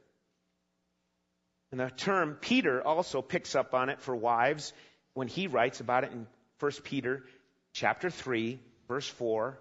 And 1.72 1.80
the 1.80 1.90
term 1.90 2.38
Peter 2.42 2.86
also 2.86 3.22
picks 3.22 3.56
up 3.56 3.74
on 3.74 3.88
it 3.88 4.02
for 4.02 4.14
wives 4.14 4.74
when 5.14 5.30
he 5.30 5.48
writes 5.48 5.80
about 5.80 6.04
it 6.04 6.12
in 6.12 6.28
1 6.60 6.72
Peter 6.84 7.24
chapter 7.72 8.10
3, 8.10 8.60
verse 8.90 9.08
4. 9.08 9.58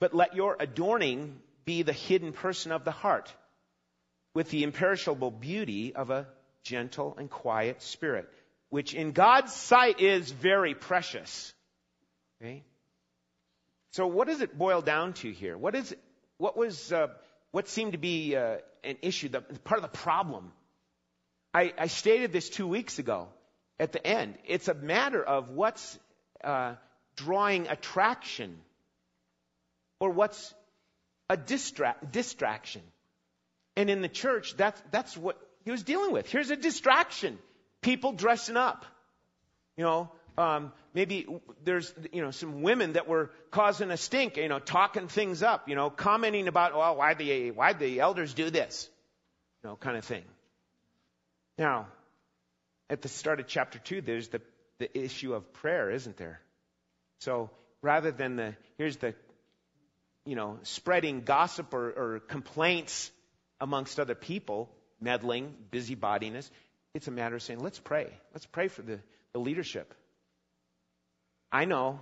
But 0.00 0.14
let 0.14 0.34
your 0.34 0.56
adorning 0.58 1.38
be 1.64 1.82
the 1.82 1.92
hidden 1.92 2.32
person 2.32 2.72
of 2.72 2.84
the 2.84 2.90
heart, 2.90 3.32
with 4.34 4.50
the 4.50 4.64
imperishable 4.64 5.30
beauty 5.30 5.94
of 5.94 6.10
a 6.10 6.26
gentle 6.64 7.14
and 7.16 7.30
quiet 7.30 7.82
spirit, 7.82 8.28
which 8.68 8.94
in 8.94 9.12
God's 9.12 9.52
sight 9.52 10.00
is 10.00 10.28
very 10.32 10.74
precious. 10.74 11.54
Okay? 12.42 12.64
So 13.92 14.06
what 14.06 14.28
does 14.28 14.40
it 14.40 14.56
boil 14.56 14.82
down 14.82 15.14
to 15.14 15.32
here? 15.32 15.56
What 15.58 15.74
is 15.74 15.94
what 16.38 16.56
was 16.56 16.92
uh, 16.92 17.08
what 17.50 17.68
seemed 17.68 17.92
to 17.92 17.98
be 17.98 18.36
uh, 18.36 18.58
an 18.84 18.96
issue, 19.02 19.28
the, 19.28 19.40
part 19.40 19.82
of 19.82 19.90
the 19.90 19.98
problem? 19.98 20.52
I, 21.52 21.72
I, 21.76 21.88
stated 21.88 22.32
this 22.32 22.48
two 22.48 22.68
weeks 22.68 23.00
ago 23.00 23.28
at 23.80 23.90
the 23.90 24.06
end. 24.06 24.36
It's 24.46 24.68
a 24.68 24.74
matter 24.74 25.22
of 25.22 25.50
what's 25.50 25.98
uh, 26.44 26.74
drawing 27.16 27.66
attraction 27.66 28.56
or 29.98 30.10
what's 30.10 30.54
a 31.28 31.36
distra- 31.36 31.96
distraction. 32.12 32.82
And 33.76 33.90
in 33.90 34.00
the 34.00 34.08
church, 34.08 34.56
that's, 34.56 34.80
that's 34.92 35.16
what 35.16 35.38
he 35.64 35.72
was 35.72 35.82
dealing 35.82 36.12
with. 36.12 36.30
Here's 36.30 36.50
a 36.50 36.56
distraction. 36.56 37.38
people 37.82 38.12
dressing 38.12 38.56
up. 38.56 38.84
You 39.76 39.84
know, 39.84 40.12
um, 40.38 40.72
maybe 40.94 41.26
there's 41.64 41.92
you 42.12 42.22
know 42.22 42.30
some 42.30 42.62
women 42.62 42.94
that 42.94 43.08
were 43.08 43.30
causing 43.50 43.90
a 43.90 43.96
stink, 43.96 44.36
you 44.36 44.48
know, 44.48 44.58
talking 44.58 45.08
things 45.08 45.42
up, 45.42 45.68
you 45.68 45.74
know, 45.74 45.90
commenting 45.90 46.48
about, 46.48 46.76
well, 46.76 46.96
why 46.96 47.14
the 47.14 47.50
why 47.50 47.72
the 47.72 48.00
elders 48.00 48.34
do 48.34 48.50
this, 48.50 48.88
you 49.62 49.70
know, 49.70 49.76
kind 49.76 49.96
of 49.96 50.04
thing. 50.04 50.24
Now, 51.58 51.88
at 52.88 53.02
the 53.02 53.08
start 53.08 53.40
of 53.40 53.46
chapter 53.46 53.78
two, 53.78 54.00
there's 54.00 54.28
the 54.28 54.40
the 54.78 54.98
issue 54.98 55.34
of 55.34 55.52
prayer, 55.52 55.90
isn't 55.90 56.16
there? 56.16 56.40
So 57.18 57.50
rather 57.82 58.12
than 58.12 58.36
the 58.36 58.54
here's 58.78 58.96
the 58.96 59.14
you 60.24 60.36
know 60.36 60.58
spreading 60.62 61.22
gossip 61.22 61.74
or, 61.74 61.90
or 61.90 62.20
complaints 62.20 63.10
amongst 63.60 64.00
other 64.00 64.14
people, 64.14 64.70
meddling, 65.00 65.54
busybodiness, 65.70 66.50
it's 66.94 67.08
a 67.08 67.10
matter 67.10 67.36
of 67.36 67.42
saying, 67.42 67.60
let's 67.60 67.78
pray. 67.78 68.10
Let's 68.32 68.46
pray 68.46 68.68
for 68.68 68.82
the, 68.82 69.00
the 69.32 69.38
leadership. 69.38 69.94
I 71.52 71.64
know, 71.64 72.00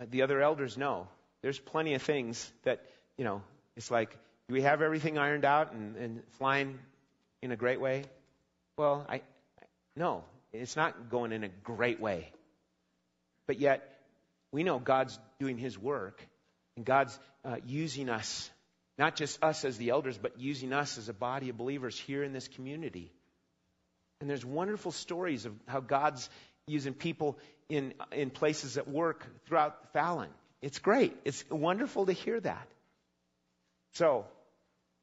uh, 0.00 0.06
the 0.10 0.22
other 0.22 0.40
elders 0.40 0.78
know, 0.78 1.08
there's 1.42 1.58
plenty 1.58 1.94
of 1.94 2.02
things 2.02 2.50
that, 2.64 2.84
you 3.16 3.24
know, 3.24 3.42
it's 3.76 3.90
like, 3.90 4.10
do 4.48 4.54
we 4.54 4.62
have 4.62 4.82
everything 4.82 5.18
ironed 5.18 5.44
out 5.44 5.72
and, 5.72 5.96
and 5.96 6.22
flying 6.38 6.78
in 7.42 7.52
a 7.52 7.56
great 7.56 7.80
way? 7.80 8.04
Well, 8.76 9.06
I, 9.08 9.22
no, 9.94 10.24
it's 10.52 10.76
not 10.76 11.10
going 11.10 11.32
in 11.32 11.44
a 11.44 11.48
great 11.48 12.00
way. 12.00 12.32
But 13.46 13.58
yet, 13.58 14.00
we 14.52 14.62
know 14.62 14.78
God's 14.78 15.18
doing 15.38 15.58
His 15.58 15.78
work, 15.78 16.20
and 16.76 16.84
God's 16.84 17.18
uh, 17.44 17.56
using 17.66 18.08
us, 18.08 18.50
not 18.98 19.16
just 19.16 19.42
us 19.42 19.64
as 19.64 19.76
the 19.76 19.90
elders, 19.90 20.18
but 20.18 20.40
using 20.40 20.72
us 20.72 20.98
as 20.98 21.08
a 21.08 21.12
body 21.12 21.48
of 21.48 21.56
believers 21.56 21.98
here 21.98 22.22
in 22.22 22.32
this 22.32 22.48
community. 22.48 23.12
And 24.20 24.28
there's 24.28 24.44
wonderful 24.44 24.92
stories 24.92 25.46
of 25.46 25.54
how 25.66 25.80
God's 25.80 26.28
using 26.66 26.94
people 26.94 27.38
in, 27.70 27.94
in 28.12 28.30
places 28.30 28.76
at 28.76 28.88
work 28.88 29.26
throughout 29.46 29.92
Fallon. 29.92 30.28
It's 30.60 30.78
great. 30.78 31.16
It's 31.24 31.44
wonderful 31.50 32.06
to 32.06 32.12
hear 32.12 32.38
that. 32.40 32.68
So, 33.92 34.26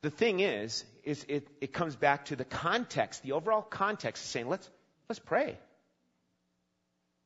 the 0.01 0.09
thing 0.12 0.39
is, 0.39 0.86
is 1.03 1.25
it, 1.27 1.47
it 1.59 1.74
comes 1.74 1.95
back 1.95 2.25
to 2.25 2.36
the 2.36 2.45
context, 2.45 3.24
the 3.24 3.31
overall 3.31 3.62
context 3.62 4.24
is 4.24 4.29
saying, 4.29 4.47
let's, 4.47 4.69
let's 5.09 5.19
pray. 5.19 5.57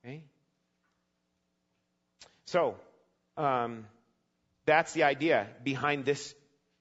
Okay? 0.05 0.23
So, 2.45 2.75
um, 3.37 3.85
that's 4.65 4.93
the 4.93 5.03
idea 5.03 5.47
behind 5.63 6.05
this, 6.05 6.33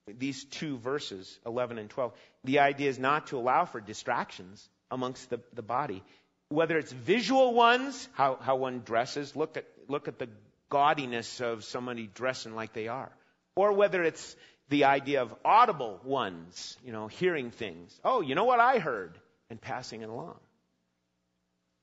these 0.07 0.45
two 0.45 0.79
verses, 0.79 1.39
11 1.45 1.79
and 1.79 1.91
12. 1.91 2.13
The 2.45 2.61
idea 2.61 2.89
is 2.89 2.99
not 2.99 3.29
to 3.29 3.39
allow 3.39 3.65
for 3.65 3.81
distractions 3.81 4.69
amongst 4.91 5.31
the, 5.31 5.41
the 5.55 5.63
body 5.63 6.03
whether 6.51 6.77
it's 6.77 6.93
visual 6.93 7.55
ones, 7.55 8.09
how, 8.13 8.37
how 8.37 8.57
one 8.57 8.83
dresses, 8.85 9.35
look 9.35 9.57
at, 9.57 9.65
look 9.89 10.09
at 10.09 10.19
the 10.19 10.29
gaudiness 10.69 11.41
of 11.41 11.65
somebody 11.65 12.09
dressing 12.13 12.55
like 12.55 12.73
they 12.73 12.89
are. 12.89 13.11
Or 13.55 13.73
whether 13.73 14.03
it's 14.03 14.37
the 14.69 14.85
idea 14.85 15.23
of 15.23 15.35
audible 15.45 16.01
ones, 16.05 16.77
you 16.85 16.93
know, 16.93 17.07
hearing 17.07 17.53
things. 17.53 17.99
Oh, 18.05 18.21
you 18.21 18.35
know 18.35 18.45
what 18.45 18.61
I 18.61 18.79
heard? 18.79 19.17
And 19.49 19.61
passing 19.61 20.03
it 20.03 20.09
along. 20.09 20.37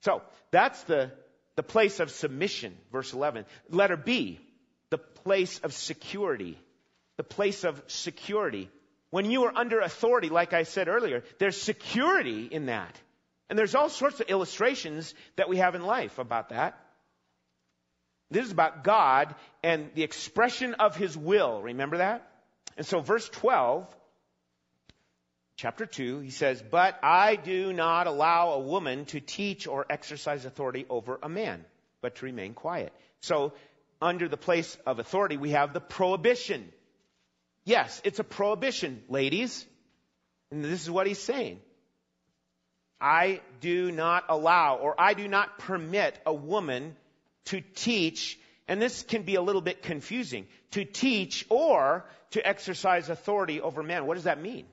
So, 0.01 0.21
that's 0.51 0.81
the, 0.83 1.11
the 1.55 1.63
place 1.63 1.99
of 1.99 2.11
submission, 2.11 2.77
verse 2.91 3.13
11. 3.13 3.45
Letter 3.69 3.97
B, 3.97 4.39
the 4.89 4.97
place 4.97 5.59
of 5.59 5.73
security. 5.73 6.57
The 7.15 7.23
place 7.23 7.63
of 7.63 7.81
security. 7.87 8.69
When 9.11 9.31
you 9.31 9.45
are 9.45 9.53
under 9.55 9.79
authority, 9.79 10.29
like 10.29 10.53
I 10.53 10.63
said 10.63 10.87
earlier, 10.89 11.23
there's 11.39 11.59
security 11.59 12.45
in 12.45 12.67
that. 12.67 12.95
And 13.49 13.57
there's 13.57 13.75
all 13.75 13.89
sorts 13.89 14.19
of 14.19 14.29
illustrations 14.29 15.13
that 15.35 15.49
we 15.49 15.57
have 15.57 15.75
in 15.75 15.83
life 15.83 16.19
about 16.19 16.49
that. 16.49 16.77
This 18.29 18.45
is 18.45 18.51
about 18.51 18.83
God 18.83 19.35
and 19.63 19.89
the 19.95 20.03
expression 20.03 20.73
of 20.75 20.95
His 20.95 21.17
will. 21.17 21.61
Remember 21.61 21.97
that? 21.97 22.29
And 22.75 22.85
so 22.85 22.99
verse 22.99 23.27
12, 23.29 23.87
chapter 25.55 25.85
2, 25.85 26.19
he 26.19 26.29
says, 26.29 26.61
But 26.61 26.99
I 27.01 27.35
do 27.35 27.71
not 27.71 28.07
allow 28.07 28.51
a 28.51 28.59
woman 28.59 29.05
to 29.05 29.21
teach 29.21 29.65
or 29.65 29.85
exercise 29.89 30.45
authority 30.45 30.85
over 30.89 31.17
a 31.23 31.29
man, 31.29 31.63
but 32.01 32.15
to 32.17 32.25
remain 32.25 32.53
quiet. 32.53 32.93
So 33.21 33.53
under 34.01 34.27
the 34.27 34.37
place 34.37 34.77
of 34.85 34.99
authority, 34.99 35.37
we 35.37 35.51
have 35.51 35.73
the 35.73 35.79
prohibition. 35.79 36.71
Yes, 37.63 38.01
it's 38.03 38.19
a 38.19 38.23
prohibition, 38.23 39.03
ladies. 39.09 39.65
And 40.51 40.63
this 40.63 40.81
is 40.81 40.91
what 40.91 41.07
he's 41.07 41.21
saying. 41.21 41.59
I 42.99 43.41
do 43.61 43.91
not 43.91 44.25
allow 44.29 44.77
or 44.77 44.99
I 44.99 45.13
do 45.13 45.27
not 45.27 45.59
permit 45.59 46.19
a 46.25 46.33
woman 46.33 46.95
to 47.45 47.61
teach, 47.75 48.39
and 48.67 48.81
this 48.81 49.03
can 49.03 49.23
be 49.23 49.35
a 49.35 49.41
little 49.41 49.61
bit 49.61 49.83
confusing, 49.83 50.47
to 50.71 50.83
teach 50.83 51.45
or 51.49 52.05
to 52.31 52.45
exercise 52.45 53.09
authority 53.09 53.61
over 53.61 53.83
men. 53.83 54.05
What 54.05 54.15
does 54.15 54.25
that 54.25 54.41
mean? 54.41 54.65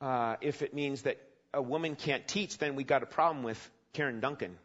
Uh, 0.00 0.36
if 0.40 0.62
it 0.62 0.72
means 0.72 1.02
that 1.02 1.18
a 1.52 1.60
woman 1.60 1.96
can't 1.96 2.26
teach, 2.26 2.58
then 2.58 2.76
we 2.76 2.84
got 2.84 3.02
a 3.02 3.06
problem 3.06 3.42
with 3.42 3.70
Karen 3.92 4.20
Duncan. 4.20 4.56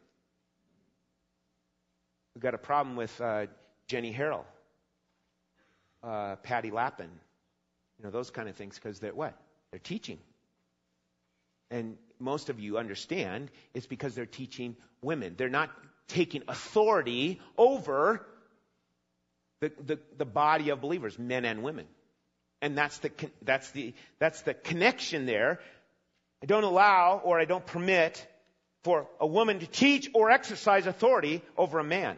We've 2.36 2.44
got 2.44 2.54
a 2.54 2.60
problem 2.60 2.96
with 2.96 3.20
uh, 3.20 3.48
Jenny 3.88 4.14
Harrell, 4.14 4.46
uh, 6.04 6.36
Patty 6.38 6.72
Lappin, 6.72 7.10
you 7.98 8.06
know, 8.06 8.12
those 8.12 8.30
kind 8.30 8.48
of 8.48 8.56
things, 8.56 8.76
because 8.76 9.00
they're 9.00 9.14
what? 9.14 9.34
They're 9.72 9.80
teaching 9.80 10.20
and 11.74 11.98
most 12.20 12.50
of 12.50 12.60
you 12.60 12.78
understand, 12.78 13.50
it's 13.74 13.88
because 13.88 14.14
they're 14.14 14.28
teaching 14.28 14.78
women. 15.02 15.34
They're 15.36 15.50
not 15.50 15.72
taking 16.08 16.44
authority 16.48 17.42
over 17.58 18.26
the, 19.60 19.72
the, 19.84 20.00
the 20.18 20.26
body 20.26 20.70
of 20.70 20.82
believers, 20.82 21.18
men 21.18 21.46
and 21.46 21.64
women. 21.64 21.88
And 22.62 22.78
that's 22.78 23.00
the, 23.00 23.12
that's 23.42 23.72
the, 23.72 23.94
that's 24.20 24.42
the 24.44 24.54
connection 24.54 25.26
there. 25.26 25.60
I 26.44 26.46
don't 26.46 26.64
allow 26.64 27.20
or 27.24 27.40
I 27.40 27.46
don't 27.46 27.66
permit 27.66 28.26
for 28.84 29.08
a 29.20 29.26
woman 29.26 29.60
to 29.60 29.68
teach 29.68 30.10
or 30.14 30.30
exercise 30.30 30.86
authority 30.86 31.42
over 31.58 31.80
a 31.80 31.84
man. 31.84 32.18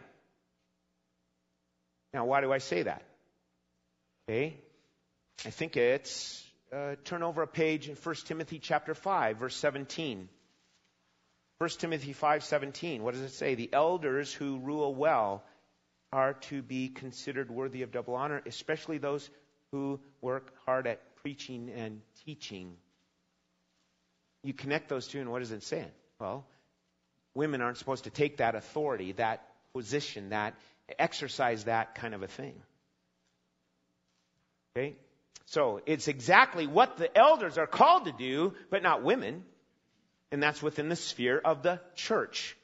Now, 2.12 2.26
why 2.26 2.42
do 2.42 2.52
I 2.52 2.58
say 2.58 2.82
that? 2.82 3.02
Okay. 4.28 4.58
I 5.44 5.50
think 5.50 5.76
it's 5.76 6.45
uh, 6.72 6.96
turn 7.04 7.22
over 7.22 7.42
a 7.42 7.46
page 7.46 7.88
in 7.88 7.96
1 7.96 8.14
Timothy 8.26 8.58
chapter 8.58 8.94
5, 8.94 9.38
verse 9.38 9.56
17. 9.56 10.28
1 11.58 11.70
Timothy 11.70 12.12
5:17. 12.12 13.00
What 13.00 13.14
does 13.14 13.22
it 13.22 13.30
say? 13.30 13.54
The 13.54 13.72
elders 13.72 14.32
who 14.32 14.58
rule 14.58 14.94
well 14.94 15.42
are 16.12 16.34
to 16.34 16.62
be 16.62 16.88
considered 16.88 17.50
worthy 17.50 17.82
of 17.82 17.92
double 17.92 18.14
honor, 18.14 18.42
especially 18.46 18.98
those 18.98 19.28
who 19.72 19.98
work 20.20 20.52
hard 20.66 20.86
at 20.86 21.16
preaching 21.16 21.70
and 21.70 22.02
teaching. 22.24 22.76
You 24.42 24.52
connect 24.52 24.88
those 24.88 25.08
two, 25.08 25.20
and 25.20 25.30
what 25.30 25.42
is 25.42 25.50
it 25.50 25.62
saying? 25.62 25.90
Well, 26.20 26.46
women 27.34 27.62
aren't 27.62 27.78
supposed 27.78 28.04
to 28.04 28.10
take 28.10 28.36
that 28.36 28.54
authority, 28.54 29.12
that 29.12 29.42
position, 29.72 30.30
that 30.30 30.54
exercise 30.98 31.64
that 31.64 31.94
kind 31.94 32.14
of 32.14 32.22
a 32.22 32.28
thing. 32.28 32.62
Okay? 34.76 34.96
So 35.46 35.80
it's 35.86 36.08
exactly 36.08 36.66
what 36.66 36.96
the 36.96 37.16
elders 37.16 37.56
are 37.56 37.66
called 37.66 38.06
to 38.06 38.12
do, 38.12 38.54
but 38.70 38.82
not 38.82 39.02
women. 39.02 39.44
And 40.32 40.42
that's 40.42 40.60
within 40.60 40.88
the 40.88 40.96
sphere 40.96 41.40
of 41.42 41.62
the 41.62 41.80
church. 41.94 42.56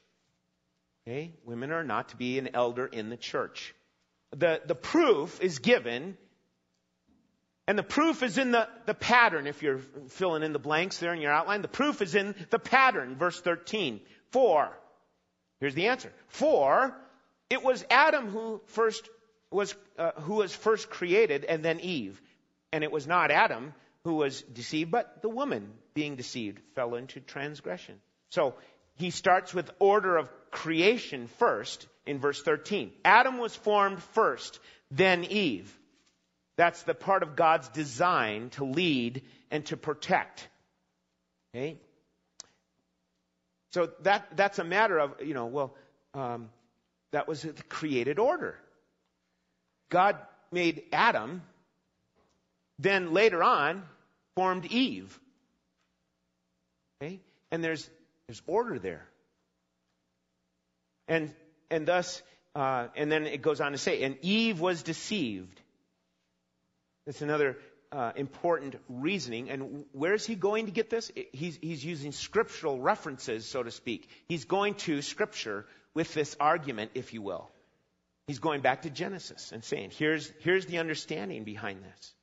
Okay? 1.07 1.33
Women 1.45 1.71
are 1.71 1.83
not 1.83 2.09
to 2.09 2.17
be 2.17 2.39
an 2.39 2.49
elder 2.53 2.85
in 2.85 3.09
the 3.09 3.17
church. 3.17 3.73
The, 4.31 4.61
the 4.65 4.75
proof 4.75 5.39
is 5.41 5.59
given, 5.59 6.17
and 7.67 7.77
the 7.77 7.83
proof 7.83 8.21
is 8.21 8.37
in 8.37 8.51
the, 8.51 8.67
the 8.85 8.93
pattern, 8.93 9.47
if 9.47 9.63
you're 9.63 9.79
filling 10.09 10.43
in 10.43 10.51
the 10.51 10.59
blanks 10.59 10.97
there 10.97 11.13
in 11.13 11.21
your 11.21 11.31
outline. 11.31 11.61
The 11.61 11.67
proof 11.69 12.01
is 12.01 12.15
in 12.15 12.35
the 12.49 12.59
pattern, 12.59 13.15
verse 13.15 13.39
13. 13.39 14.01
For, 14.31 14.77
here's 15.61 15.75
the 15.75 15.87
answer. 15.87 16.11
For, 16.27 16.93
it 17.49 17.63
was 17.63 17.85
Adam 17.89 18.27
who 18.27 18.61
first 18.67 19.07
was, 19.51 19.75
uh, 19.97 20.11
who 20.21 20.35
was 20.35 20.53
first 20.53 20.89
created, 20.89 21.45
and 21.45 21.63
then 21.63 21.79
Eve. 21.79 22.19
And 22.73 22.83
it 22.83 22.91
was 22.91 23.07
not 23.07 23.31
Adam 23.31 23.73
who 24.03 24.15
was 24.15 24.41
deceived, 24.41 24.91
but 24.91 25.21
the 25.21 25.29
woman 25.29 25.71
being 25.93 26.15
deceived 26.15 26.59
fell 26.75 26.95
into 26.95 27.19
transgression. 27.21 28.01
So 28.31 28.55
he 28.95 29.11
starts 29.11 29.53
with 29.53 29.69
order 29.79 30.17
of 30.17 30.27
creation 30.49 31.27
first 31.37 31.87
in 32.05 32.19
verse 32.19 32.41
13. 32.41 32.91
Adam 33.05 33.37
was 33.37 33.55
formed 33.55 34.01
first, 34.01 34.59
then 34.91 35.23
Eve. 35.23 35.71
That's 36.57 36.81
the 36.83 36.95
part 36.95 37.23
of 37.23 37.35
God's 37.35 37.69
design 37.69 38.49
to 38.51 38.65
lead 38.65 39.21
and 39.51 39.65
to 39.67 39.77
protect. 39.77 40.47
Okay? 41.55 41.77
So 43.71 43.91
that, 44.01 44.35
that's 44.35 44.59
a 44.59 44.63
matter 44.63 44.99
of, 44.99 45.21
you 45.23 45.35
know, 45.35 45.45
well, 45.45 45.75
um, 46.15 46.49
that 47.11 47.27
was 47.27 47.43
the 47.43 47.53
created 47.69 48.17
order. 48.17 48.55
God 49.89 50.17
made 50.51 50.83
Adam 50.91 51.43
then 52.79 53.13
later 53.13 53.43
on 53.43 53.83
formed 54.35 54.65
Eve. 54.65 55.19
Okay? 57.01 57.19
And 57.51 57.63
there's, 57.63 57.89
there's 58.27 58.41
order 58.47 58.79
there. 58.79 59.07
And, 61.07 61.33
and 61.69 61.85
thus, 61.85 62.21
uh, 62.55 62.87
and 62.95 63.11
then 63.11 63.25
it 63.25 63.41
goes 63.41 63.61
on 63.61 63.73
to 63.73 63.77
say, 63.77 64.03
and 64.03 64.17
Eve 64.21 64.59
was 64.59 64.83
deceived. 64.83 65.59
That's 67.05 67.21
another 67.21 67.57
uh, 67.91 68.13
important 68.15 68.75
reasoning. 68.89 69.49
And 69.49 69.85
where 69.91 70.13
is 70.13 70.25
he 70.25 70.35
going 70.35 70.65
to 70.65 70.71
get 70.71 70.89
this? 70.89 71.11
He's, 71.31 71.57
he's 71.61 71.83
using 71.83 72.11
scriptural 72.11 72.79
references, 72.79 73.45
so 73.45 73.61
to 73.61 73.71
speak. 73.71 74.09
He's 74.27 74.45
going 74.45 74.75
to 74.75 75.01
scripture 75.01 75.65
with 75.93 76.13
this 76.13 76.35
argument, 76.39 76.91
if 76.95 77.13
you 77.13 77.21
will. 77.21 77.51
He's 78.27 78.39
going 78.39 78.61
back 78.61 78.83
to 78.83 78.89
Genesis 78.89 79.51
and 79.51 79.63
saying, 79.63 79.91
here's, 79.97 80.31
here's 80.39 80.65
the 80.65 80.79
understanding 80.79 81.43
behind 81.43 81.83
this. 81.83 82.13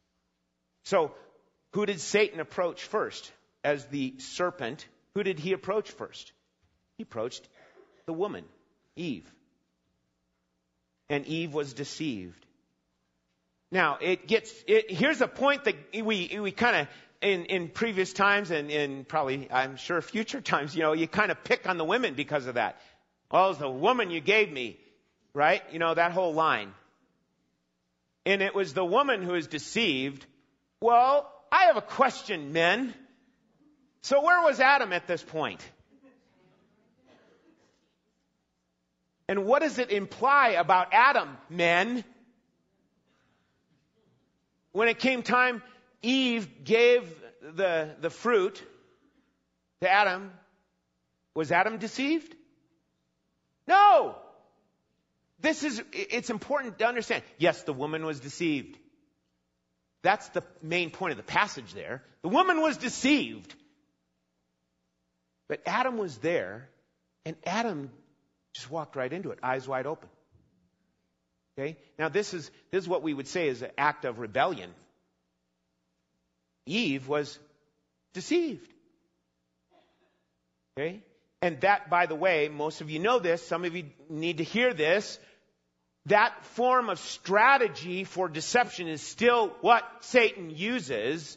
So, 0.91 1.13
who 1.73 1.87
did 1.87 2.01
Satan 2.01 2.41
approach 2.41 2.83
first? 2.83 3.31
As 3.63 3.87
the 3.87 4.15
serpent, 4.19 4.85
who 5.15 5.23
did 5.23 5.39
he 5.39 5.53
approach 5.53 5.89
first? 5.89 6.33
He 6.97 7.05
approached 7.05 7.49
the 8.07 8.13
woman, 8.13 8.45
Eve. 8.97 9.31
And 11.09 11.25
Eve 11.27 11.55
was 11.55 11.75
deceived. 11.75 12.45
Now, 13.71 13.99
it 14.01 14.27
gets, 14.27 14.53
it, 14.67 14.91
here's 14.91 15.21
a 15.21 15.29
point 15.29 15.63
that 15.65 15.77
we, 15.95 16.37
we 16.41 16.51
kind 16.51 16.75
of, 16.75 16.89
in, 17.21 17.45
in 17.45 17.69
previous 17.69 18.13
times 18.13 18.51
and 18.51 18.69
in 18.69 19.05
probably, 19.05 19.49
I'm 19.49 19.77
sure, 19.77 20.03
future 20.03 20.41
times, 20.41 20.75
you 20.75 20.83
know, 20.83 20.93
you 20.93 21.07
kind 21.07 21.31
of 21.31 21.45
pick 21.45 21.69
on 21.69 21.77
the 21.79 21.85
women 21.85 22.15
because 22.15 22.47
of 22.47 22.55
that. 22.57 22.81
Well, 23.31 23.51
it's 23.51 23.61
the 23.61 23.71
woman 23.71 24.11
you 24.11 24.21
gave 24.21 24.51
me, 24.51 24.77
right? 25.35 25.63
You 25.71 25.79
know, 25.79 25.95
that 25.95 26.11
whole 26.11 26.35
line. 26.35 26.73
And 28.27 28.43
it 28.43 28.57
was 28.57 28.75
the 28.75 28.85
woman 28.85 29.23
who 29.23 29.33
was 29.33 29.47
deceived. 29.47 30.27
Well, 30.81 31.31
I 31.53 31.65
have 31.65 31.77
a 31.77 31.83
question, 31.83 32.53
men. 32.53 32.95
So 34.01 34.23
where 34.23 34.43
was 34.43 34.61
Adam 34.61 34.93
at 34.93 35.07
this 35.07 35.23
point? 35.23 35.61
And 39.29 39.45
what 39.45 39.63
does 39.63 39.79
it 39.79 39.91
imply 39.91 40.51
about 40.59 40.89
Adam, 40.93 41.37
men? 41.49 42.03
When 44.73 44.89
it 44.89 44.99
came 44.99 45.23
time, 45.23 45.63
Eve 46.03 46.65
gave 46.65 47.03
the, 47.43 47.95
the 48.01 48.11
fruit 48.11 48.63
to 49.83 49.89
Adam. 49.89 50.33
Was 51.35 51.53
Adam 51.53 51.79
deceived? 51.79 52.35
No! 53.69 54.17
This 55.41 55.63
is, 55.63 55.83
it's 55.93 56.31
important 56.31 56.79
to 56.79 56.87
understand. 56.87 57.23
Yes, 57.39 57.63
the 57.63 57.73
woman 57.73 58.05
was 58.05 58.19
deceived. 58.19 58.79
That's 60.03 60.29
the 60.31 60.43
main 60.63 60.91
point 60.91 61.13
of 61.13 61.17
the 61.17 61.23
passage 61.23 61.75
there. 61.75 62.03
The 62.23 62.29
woman 62.29 62.61
was 62.61 62.77
deceived. 62.77 63.55
But 65.49 65.63
Adam 65.67 65.99
was 65.99 66.17
there, 66.19 66.69
and 67.25 67.37
Adam 67.45 67.91
just 68.55 68.71
walked 68.71 68.97
right 68.97 69.13
into 69.13 69.31
it, 69.31 69.39
eyes 69.43 69.67
wide 69.67 69.87
open. 69.87 70.09
Okay? 71.59 71.77
Now 71.99 72.09
this 72.09 72.35
is, 72.35 72.51
this 72.71 72.85
is 72.85 72.89
what 72.89 73.03
we 73.03 73.13
would 73.13 73.29
say 73.29 73.49
is 73.49 73.63
an 73.63 73.71
act 73.77 74.05
of 74.05 74.19
rebellion. 74.19 74.71
Eve 76.67 77.09
was 77.09 77.39
deceived. 78.15 78.73
Okay? 80.79 81.03
And 81.43 81.61
that, 81.63 81.91
by 81.91 82.07
the 82.07 82.15
way, 82.15 82.49
most 82.49 82.81
of 82.81 82.91
you 82.91 82.99
know 82.99 83.19
this, 83.19 83.47
some 83.47 83.65
of 83.65 83.75
you 83.75 83.87
need 84.09 84.39
to 84.39 84.45
hear 84.45 84.73
this. 84.73 85.19
That 86.07 86.45
form 86.45 86.89
of 86.89 86.99
strategy 86.99 88.05
for 88.05 88.29
deception 88.29 88.89
is 88.89 89.03
still 89.03 89.49
what 89.61 89.85
Satan 90.01 90.51
uses 90.51 91.37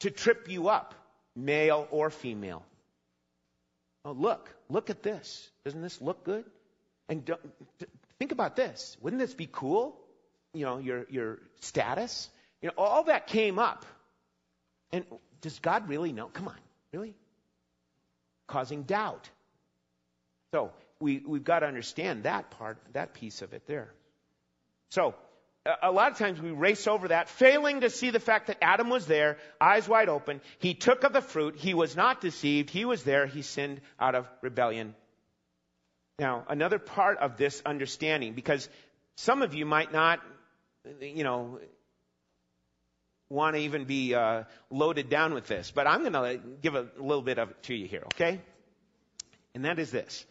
to 0.00 0.10
trip 0.10 0.48
you 0.48 0.68
up, 0.68 0.94
male 1.36 1.86
or 1.90 2.10
female. 2.10 2.64
Oh, 4.04 4.12
look, 4.12 4.48
look 4.68 4.90
at 4.90 5.02
this. 5.02 5.50
Doesn't 5.64 5.82
this 5.82 6.00
look 6.00 6.24
good? 6.24 6.44
And 7.08 7.30
think 8.18 8.32
about 8.32 8.56
this. 8.56 8.96
Wouldn't 9.02 9.20
this 9.20 9.34
be 9.34 9.48
cool? 9.50 9.98
You 10.54 10.64
know, 10.64 10.78
your, 10.78 11.06
your 11.10 11.38
status. 11.60 12.30
You 12.62 12.68
know, 12.68 12.74
all 12.78 13.04
that 13.04 13.26
came 13.26 13.58
up. 13.58 13.84
And 14.90 15.04
does 15.42 15.58
God 15.58 15.88
really 15.88 16.12
know? 16.12 16.26
Come 16.26 16.48
on, 16.48 16.56
really? 16.92 17.14
Causing 18.46 18.84
doubt. 18.84 19.28
So 20.52 20.72
we, 21.00 21.22
we've 21.26 21.44
got 21.44 21.60
to 21.60 21.66
understand 21.66 22.22
that 22.22 22.50
part, 22.52 22.78
that 22.94 23.12
piece 23.14 23.42
of 23.42 23.52
it 23.52 23.66
there. 23.66 23.92
So, 24.90 25.14
a 25.82 25.92
lot 25.92 26.12
of 26.12 26.18
times 26.18 26.40
we 26.40 26.50
race 26.50 26.86
over 26.86 27.08
that, 27.08 27.28
failing 27.28 27.82
to 27.82 27.90
see 27.90 28.10
the 28.10 28.20
fact 28.20 28.46
that 28.46 28.56
Adam 28.62 28.88
was 28.88 29.06
there, 29.06 29.36
eyes 29.60 29.86
wide 29.86 30.08
open. 30.08 30.40
He 30.58 30.74
took 30.74 31.04
of 31.04 31.12
the 31.12 31.20
fruit. 31.20 31.56
He 31.56 31.74
was 31.74 31.94
not 31.94 32.20
deceived. 32.20 32.70
He 32.70 32.84
was 32.84 33.02
there. 33.02 33.26
He 33.26 33.42
sinned 33.42 33.80
out 34.00 34.14
of 34.14 34.26
rebellion 34.40 34.94
now, 36.18 36.44
another 36.48 36.80
part 36.80 37.18
of 37.18 37.36
this 37.36 37.62
understanding, 37.64 38.32
because 38.32 38.68
some 39.16 39.40
of 39.42 39.54
you 39.54 39.64
might 39.64 39.92
not, 39.92 40.18
you 41.00 41.22
know, 41.22 41.60
want 43.30 43.54
to 43.54 43.62
even 43.62 43.84
be 43.84 44.16
uh, 44.16 44.42
loaded 44.68 45.10
down 45.10 45.32
with 45.32 45.46
this, 45.46 45.70
but 45.70 45.86
I'm 45.86 46.00
going 46.00 46.14
to 46.14 46.40
give 46.60 46.74
a 46.74 46.88
little 46.98 47.22
bit 47.22 47.38
of 47.38 47.50
it 47.50 47.62
to 47.64 47.74
you 47.74 47.86
here, 47.86 48.02
okay? 48.14 48.40
And 49.54 49.64
that 49.64 49.78
is 49.78 49.92
this. 49.92 50.26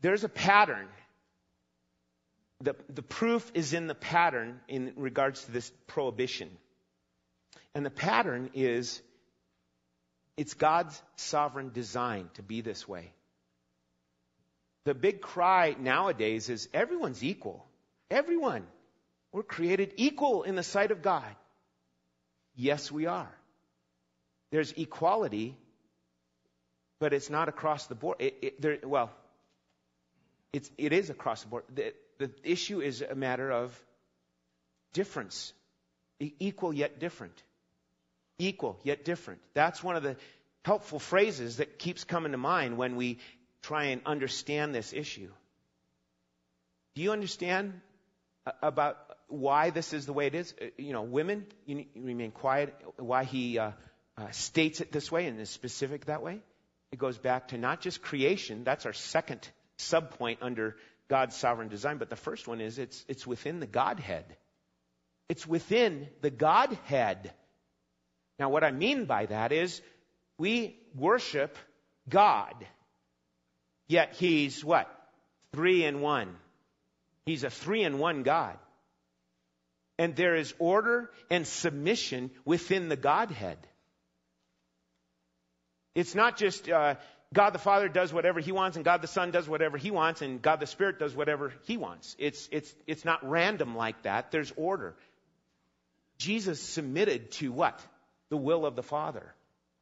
There's 0.00 0.24
a 0.24 0.28
pattern. 0.28 0.88
The, 2.60 2.74
the 2.88 3.02
proof 3.02 3.50
is 3.54 3.72
in 3.72 3.86
the 3.86 3.94
pattern 3.94 4.60
in 4.68 4.92
regards 4.96 5.44
to 5.44 5.52
this 5.52 5.70
prohibition. 5.86 6.50
And 7.74 7.86
the 7.86 7.90
pattern 7.90 8.50
is 8.54 9.00
it's 10.36 10.54
God's 10.54 11.00
sovereign 11.16 11.70
design 11.72 12.30
to 12.34 12.42
be 12.42 12.60
this 12.60 12.88
way 12.88 13.12
the 14.88 14.94
big 14.94 15.20
cry 15.20 15.76
nowadays 15.78 16.48
is 16.48 16.66
everyone's 16.72 17.22
equal. 17.22 17.66
Everyone. 18.10 18.66
We're 19.32 19.42
created 19.42 19.92
equal 19.98 20.44
in 20.44 20.54
the 20.54 20.62
sight 20.62 20.92
of 20.92 21.02
God. 21.02 21.36
Yes, 22.56 22.90
we 22.90 23.04
are. 23.04 23.30
There's 24.50 24.72
equality, 24.72 25.54
but 27.00 27.12
it's 27.12 27.28
not 27.28 27.50
across 27.50 27.86
the 27.86 27.94
board. 27.96 28.16
It, 28.20 28.38
it, 28.40 28.62
there, 28.62 28.78
well, 28.82 29.10
it's, 30.54 30.70
it 30.78 30.94
is 30.94 31.10
across 31.10 31.42
the 31.42 31.48
board. 31.48 31.64
The, 32.18 32.30
issue 32.42 32.80
is 32.80 33.02
a 33.02 33.14
matter 33.14 33.50
of 33.50 33.78
difference. 34.92 35.52
Equal 36.20 36.72
yet 36.72 36.98
different. 36.98 37.42
Equal 38.38 38.78
yet 38.82 39.04
different. 39.04 39.40
That's 39.54 39.82
one 39.82 39.96
of 39.96 40.02
the 40.02 40.16
helpful 40.64 40.98
phrases 40.98 41.58
that 41.58 41.78
keeps 41.78 42.04
coming 42.04 42.32
to 42.32 42.38
mind 42.38 42.76
when 42.76 42.96
we 42.96 43.18
try 43.62 43.84
and 43.84 44.02
understand 44.04 44.74
this 44.74 44.92
issue. 44.92 45.30
Do 46.94 47.02
you 47.02 47.12
understand 47.12 47.80
about 48.62 48.98
why 49.28 49.70
this 49.70 49.92
is 49.92 50.06
the 50.06 50.12
way 50.12 50.26
it 50.26 50.34
is? 50.34 50.54
Uh, 50.60 50.66
you 50.76 50.92
know, 50.92 51.02
women, 51.02 51.46
you, 51.66 51.84
remain 51.94 52.32
quiet. 52.32 52.74
Why 52.96 53.24
he 53.24 53.58
uh, 53.58 53.72
uh, 54.16 54.30
states 54.30 54.80
it 54.80 54.90
this 54.90 55.12
way 55.12 55.26
and 55.26 55.38
is 55.38 55.50
specific 55.50 56.06
that 56.06 56.22
way? 56.22 56.40
It 56.90 56.98
goes 56.98 57.18
back 57.18 57.48
to 57.48 57.58
not 57.58 57.80
just 57.80 58.02
creation. 58.02 58.64
That's 58.64 58.86
our 58.86 58.92
second 58.92 59.48
subpoint 59.78 60.38
under 60.40 60.76
God's 61.08 61.36
sovereign 61.36 61.68
design. 61.68 61.98
But 61.98 62.10
the 62.10 62.16
first 62.16 62.46
one 62.46 62.60
is 62.60 62.78
it's, 62.78 63.04
it's 63.08 63.26
within 63.26 63.60
the 63.60 63.66
Godhead. 63.66 64.24
It's 65.28 65.46
within 65.46 66.08
the 66.20 66.30
Godhead. 66.30 67.32
Now, 68.38 68.50
what 68.50 68.64
I 68.64 68.70
mean 68.70 69.06
by 69.06 69.26
that 69.26 69.52
is 69.52 69.80
we 70.38 70.78
worship 70.94 71.56
God. 72.08 72.54
Yet 73.88 74.14
he's 74.14 74.64
what? 74.64 74.88
Three 75.52 75.84
in 75.84 76.00
one. 76.00 76.36
He's 77.26 77.44
a 77.44 77.50
three 77.50 77.82
in 77.82 77.98
one 77.98 78.22
God. 78.22 78.56
And 79.98 80.14
there 80.14 80.36
is 80.36 80.54
order 80.58 81.10
and 81.30 81.46
submission 81.46 82.30
within 82.44 82.88
the 82.88 82.96
Godhead. 82.96 83.58
It's 85.94 86.14
not 86.14 86.36
just 86.36 86.68
uh, 86.68 86.94
God 87.34 87.50
the 87.50 87.58
Father 87.58 87.88
does 87.88 88.12
whatever 88.12 88.40
He 88.40 88.52
wants, 88.52 88.76
and 88.76 88.84
God 88.84 89.02
the 89.02 89.08
Son 89.08 89.30
does 89.30 89.48
whatever 89.48 89.76
He 89.76 89.90
wants, 89.90 90.22
and 90.22 90.40
God 90.40 90.60
the 90.60 90.66
Spirit 90.66 90.98
does 90.98 91.14
whatever 91.14 91.52
He 91.64 91.76
wants. 91.76 92.16
It's 92.18 92.48
it's 92.50 92.74
it's 92.86 93.04
not 93.04 93.28
random 93.28 93.76
like 93.76 94.02
that. 94.02 94.30
There's 94.30 94.52
order. 94.56 94.94
Jesus 96.18 96.60
submitted 96.60 97.30
to 97.32 97.52
what? 97.52 97.80
The 98.30 98.36
will 98.36 98.66
of 98.66 98.76
the 98.76 98.82
Father. 98.82 99.34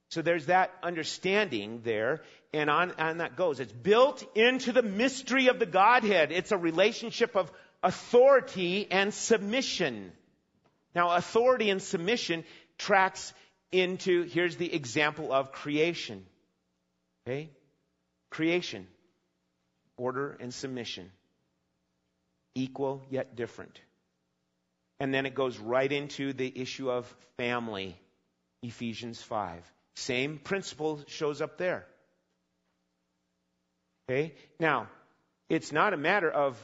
So 0.08 0.22
there's 0.22 0.46
that 0.46 0.72
understanding 0.82 1.80
there, 1.82 2.22
and 2.52 2.70
on, 2.70 2.92
on 2.98 3.18
that 3.18 3.36
goes. 3.36 3.58
It's 3.58 3.72
built 3.72 4.24
into 4.36 4.72
the 4.72 4.82
mystery 4.82 5.48
of 5.48 5.58
the 5.58 5.66
Godhead. 5.66 6.30
It's 6.30 6.52
a 6.52 6.58
relationship 6.58 7.36
of 7.36 7.50
authority 7.82 8.86
and 8.90 9.12
submission. 9.12 10.12
Now, 10.94 11.10
authority 11.16 11.70
and 11.70 11.82
submission 11.82 12.44
tracks 12.78 13.32
into, 13.72 14.22
here's 14.22 14.56
the 14.56 14.72
example 14.72 15.32
of 15.32 15.52
creation. 15.52 16.24
Okay? 17.26 17.50
Creation. 18.30 18.86
Order 19.96 20.36
and 20.40 20.52
submission. 20.52 21.10
Equal 22.54 23.02
yet 23.10 23.36
different. 23.36 23.80
And 25.00 25.12
then 25.12 25.26
it 25.26 25.34
goes 25.34 25.58
right 25.58 25.90
into 25.90 26.32
the 26.32 26.52
issue 26.54 26.90
of 26.90 27.12
family. 27.36 27.96
Ephesians 28.62 29.20
5 29.22 29.62
Same 29.96 30.38
principle 30.38 31.00
shows 31.06 31.40
up 31.40 31.58
there. 31.58 31.86
Okay? 34.08 34.34
Now, 34.58 34.88
it's 35.48 35.72
not 35.72 35.92
a 35.92 35.96
matter 35.96 36.30
of 36.30 36.56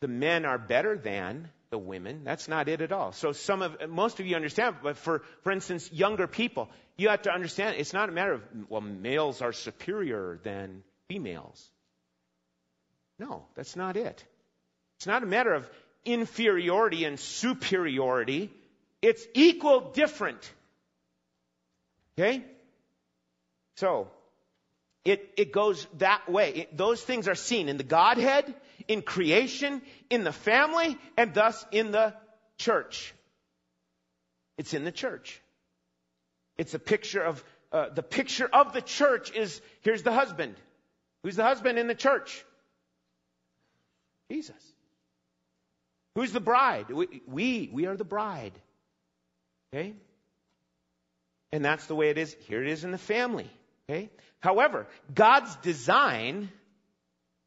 the 0.00 0.08
men 0.08 0.44
are 0.44 0.58
better 0.58 0.96
than 0.96 1.50
the 1.70 1.78
women. 1.78 2.22
That's 2.24 2.48
not 2.48 2.68
it 2.68 2.80
at 2.80 2.92
all. 2.92 3.12
So 3.12 3.32
some 3.32 3.62
of, 3.62 3.76
most 3.88 4.20
of 4.20 4.26
you 4.26 4.36
understand, 4.36 4.76
but 4.82 4.96
for, 4.96 5.22
for 5.42 5.52
instance, 5.52 5.90
younger 5.92 6.26
people, 6.26 6.68
you 6.96 7.08
have 7.08 7.22
to 7.22 7.32
understand 7.32 7.76
it's 7.78 7.92
not 7.92 8.08
a 8.08 8.12
matter 8.12 8.32
of, 8.32 8.42
well, 8.68 8.80
males 8.80 9.42
are 9.42 9.52
superior 9.52 10.38
than 10.42 10.82
females. 11.08 11.70
No, 13.18 13.46
that's 13.54 13.76
not 13.76 13.96
it. 13.96 14.24
It's 14.98 15.06
not 15.06 15.22
a 15.22 15.26
matter 15.26 15.52
of 15.52 15.68
inferiority 16.04 17.04
and 17.04 17.18
superiority. 17.18 18.50
It's 19.02 19.26
equal 19.34 19.92
different. 19.92 20.50
Okay? 22.18 22.44
So, 23.76 24.08
it, 25.04 25.30
it 25.36 25.52
goes 25.52 25.86
that 25.98 26.28
way. 26.28 26.50
It, 26.50 26.76
those 26.76 27.02
things 27.02 27.28
are 27.28 27.34
seen 27.34 27.68
in 27.68 27.76
the 27.76 27.84
Godhead, 27.84 28.54
in 28.88 29.02
creation, 29.02 29.82
in 30.10 30.24
the 30.24 30.32
family, 30.32 30.98
and 31.16 31.34
thus 31.34 31.64
in 31.70 31.90
the 31.90 32.14
church. 32.58 33.14
It's 34.58 34.74
in 34.74 34.84
the 34.84 34.92
church. 34.92 35.40
It's 36.56 36.74
a 36.74 36.78
picture 36.78 37.22
of, 37.22 37.44
uh, 37.72 37.90
the 37.90 38.02
picture 38.02 38.48
of 38.50 38.72
the 38.72 38.80
church 38.80 39.30
is, 39.34 39.60
here's 39.82 40.02
the 40.02 40.12
husband. 40.12 40.54
Who's 41.22 41.36
the 41.36 41.44
husband 41.44 41.78
in 41.78 41.86
the 41.86 41.94
church? 41.94 42.44
Jesus. 44.30 44.56
Who's 46.14 46.32
the 46.32 46.40
bride? 46.40 46.88
We, 46.90 47.22
we, 47.26 47.70
we 47.72 47.86
are 47.86 47.96
the 47.96 48.04
bride. 48.04 48.52
Okay? 49.72 49.94
And 51.52 51.64
that's 51.64 51.86
the 51.86 51.94
way 51.94 52.10
it 52.10 52.18
is. 52.18 52.34
Here 52.48 52.62
it 52.62 52.68
is 52.68 52.84
in 52.84 52.90
the 52.90 52.98
family. 52.98 53.50
Okay? 53.88 54.10
However, 54.40 54.86
God's 55.14 55.54
design 55.56 56.50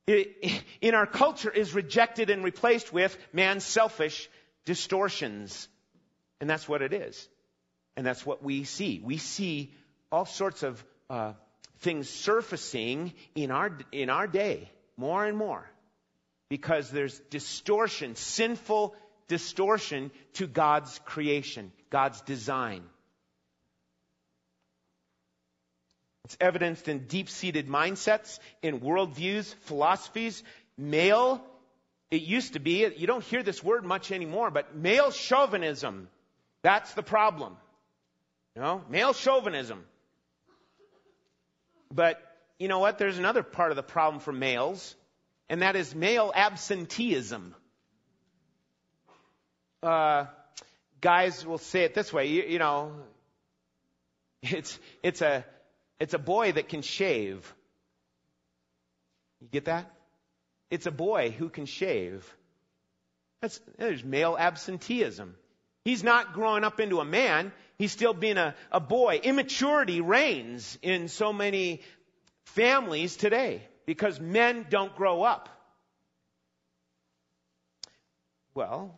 in 0.07 0.95
our 0.95 1.05
culture 1.05 1.51
is 1.51 1.73
rejected 1.73 2.29
and 2.29 2.43
replaced 2.43 2.91
with 2.91 3.17
man's 3.31 3.63
selfish 3.63 4.29
distortions. 4.65 5.67
And 6.41 6.49
that's 6.49 6.67
what 6.67 6.81
it 6.81 6.93
is. 6.93 7.27
And 7.95 8.05
that's 8.05 8.25
what 8.25 8.43
we 8.43 8.63
see. 8.63 9.01
We 9.03 9.17
see 9.17 9.73
all 10.11 10.25
sorts 10.25 10.63
of 10.63 10.83
uh, 11.09 11.33
things 11.79 12.09
surfacing 12.09 13.13
in 13.35 13.51
our, 13.51 13.77
in 13.91 14.09
our 14.09 14.27
day, 14.27 14.71
more 14.97 15.25
and 15.25 15.37
more, 15.37 15.69
because 16.49 16.89
there's 16.91 17.19
distortion, 17.29 18.15
sinful 18.15 18.95
distortion 19.27 20.11
to 20.33 20.47
God's 20.47 20.99
creation, 21.05 21.71
God's 21.89 22.21
design. 22.21 22.83
It's 26.29 26.37
evidenced 26.39 26.87
in 26.87 27.07
deep-seated 27.07 27.67
mindsets, 27.67 28.37
in 28.61 28.81
worldviews, 28.81 29.51
philosophies. 29.61 30.43
Male, 30.77 31.43
it 32.11 32.21
used 32.21 32.53
to 32.53 32.59
be, 32.59 32.87
you 32.95 33.07
don't 33.07 33.23
hear 33.23 33.41
this 33.41 33.63
word 33.63 33.83
much 33.83 34.11
anymore, 34.11 34.51
but 34.51 34.75
male 34.75 35.09
chauvinism. 35.09 36.07
That's 36.61 36.93
the 36.93 37.01
problem. 37.01 37.57
You 38.55 38.61
know, 38.61 38.83
male 38.91 39.13
chauvinism. 39.13 39.83
But 41.91 42.21
you 42.59 42.67
know 42.67 42.77
what? 42.77 42.99
There's 42.99 43.17
another 43.17 43.41
part 43.41 43.71
of 43.71 43.75
the 43.75 43.81
problem 43.81 44.19
for 44.19 44.31
males, 44.31 44.95
and 45.49 45.63
that 45.63 45.75
is 45.75 45.95
male 45.95 46.31
absenteeism. 46.35 47.55
Uh, 49.81 50.25
guys 51.01 51.43
will 51.43 51.57
say 51.57 51.85
it 51.85 51.95
this 51.95 52.13
way, 52.13 52.27
you, 52.27 52.43
you 52.43 52.59
know, 52.59 52.91
it's, 54.43 54.77
it's 55.01 55.23
a, 55.23 55.43
it's 55.99 56.13
a 56.13 56.19
boy 56.19 56.51
that 56.53 56.69
can 56.69 56.81
shave. 56.81 57.53
You 59.41 59.47
get 59.47 59.65
that? 59.65 59.91
It's 60.69 60.85
a 60.85 60.91
boy 60.91 61.31
who 61.31 61.49
can 61.49 61.65
shave. 61.65 62.31
That's, 63.41 63.59
there's 63.77 64.03
male 64.03 64.35
absenteeism. 64.37 65.35
He's 65.85 66.03
not 66.03 66.33
growing 66.33 66.63
up 66.63 66.79
into 66.79 66.99
a 66.99 67.05
man. 67.05 67.51
He's 67.77 67.91
still 67.91 68.13
being 68.13 68.37
a, 68.37 68.55
a 68.71 68.79
boy. 68.79 69.21
Immaturity 69.23 70.01
reigns 70.01 70.77
in 70.81 71.07
so 71.07 71.31
many 71.31 71.81
families 72.43 73.15
today 73.15 73.61
because 73.85 74.19
men 74.19 74.65
don't 74.69 74.95
grow 74.95 75.23
up. 75.23 75.49
Well, 78.53 78.95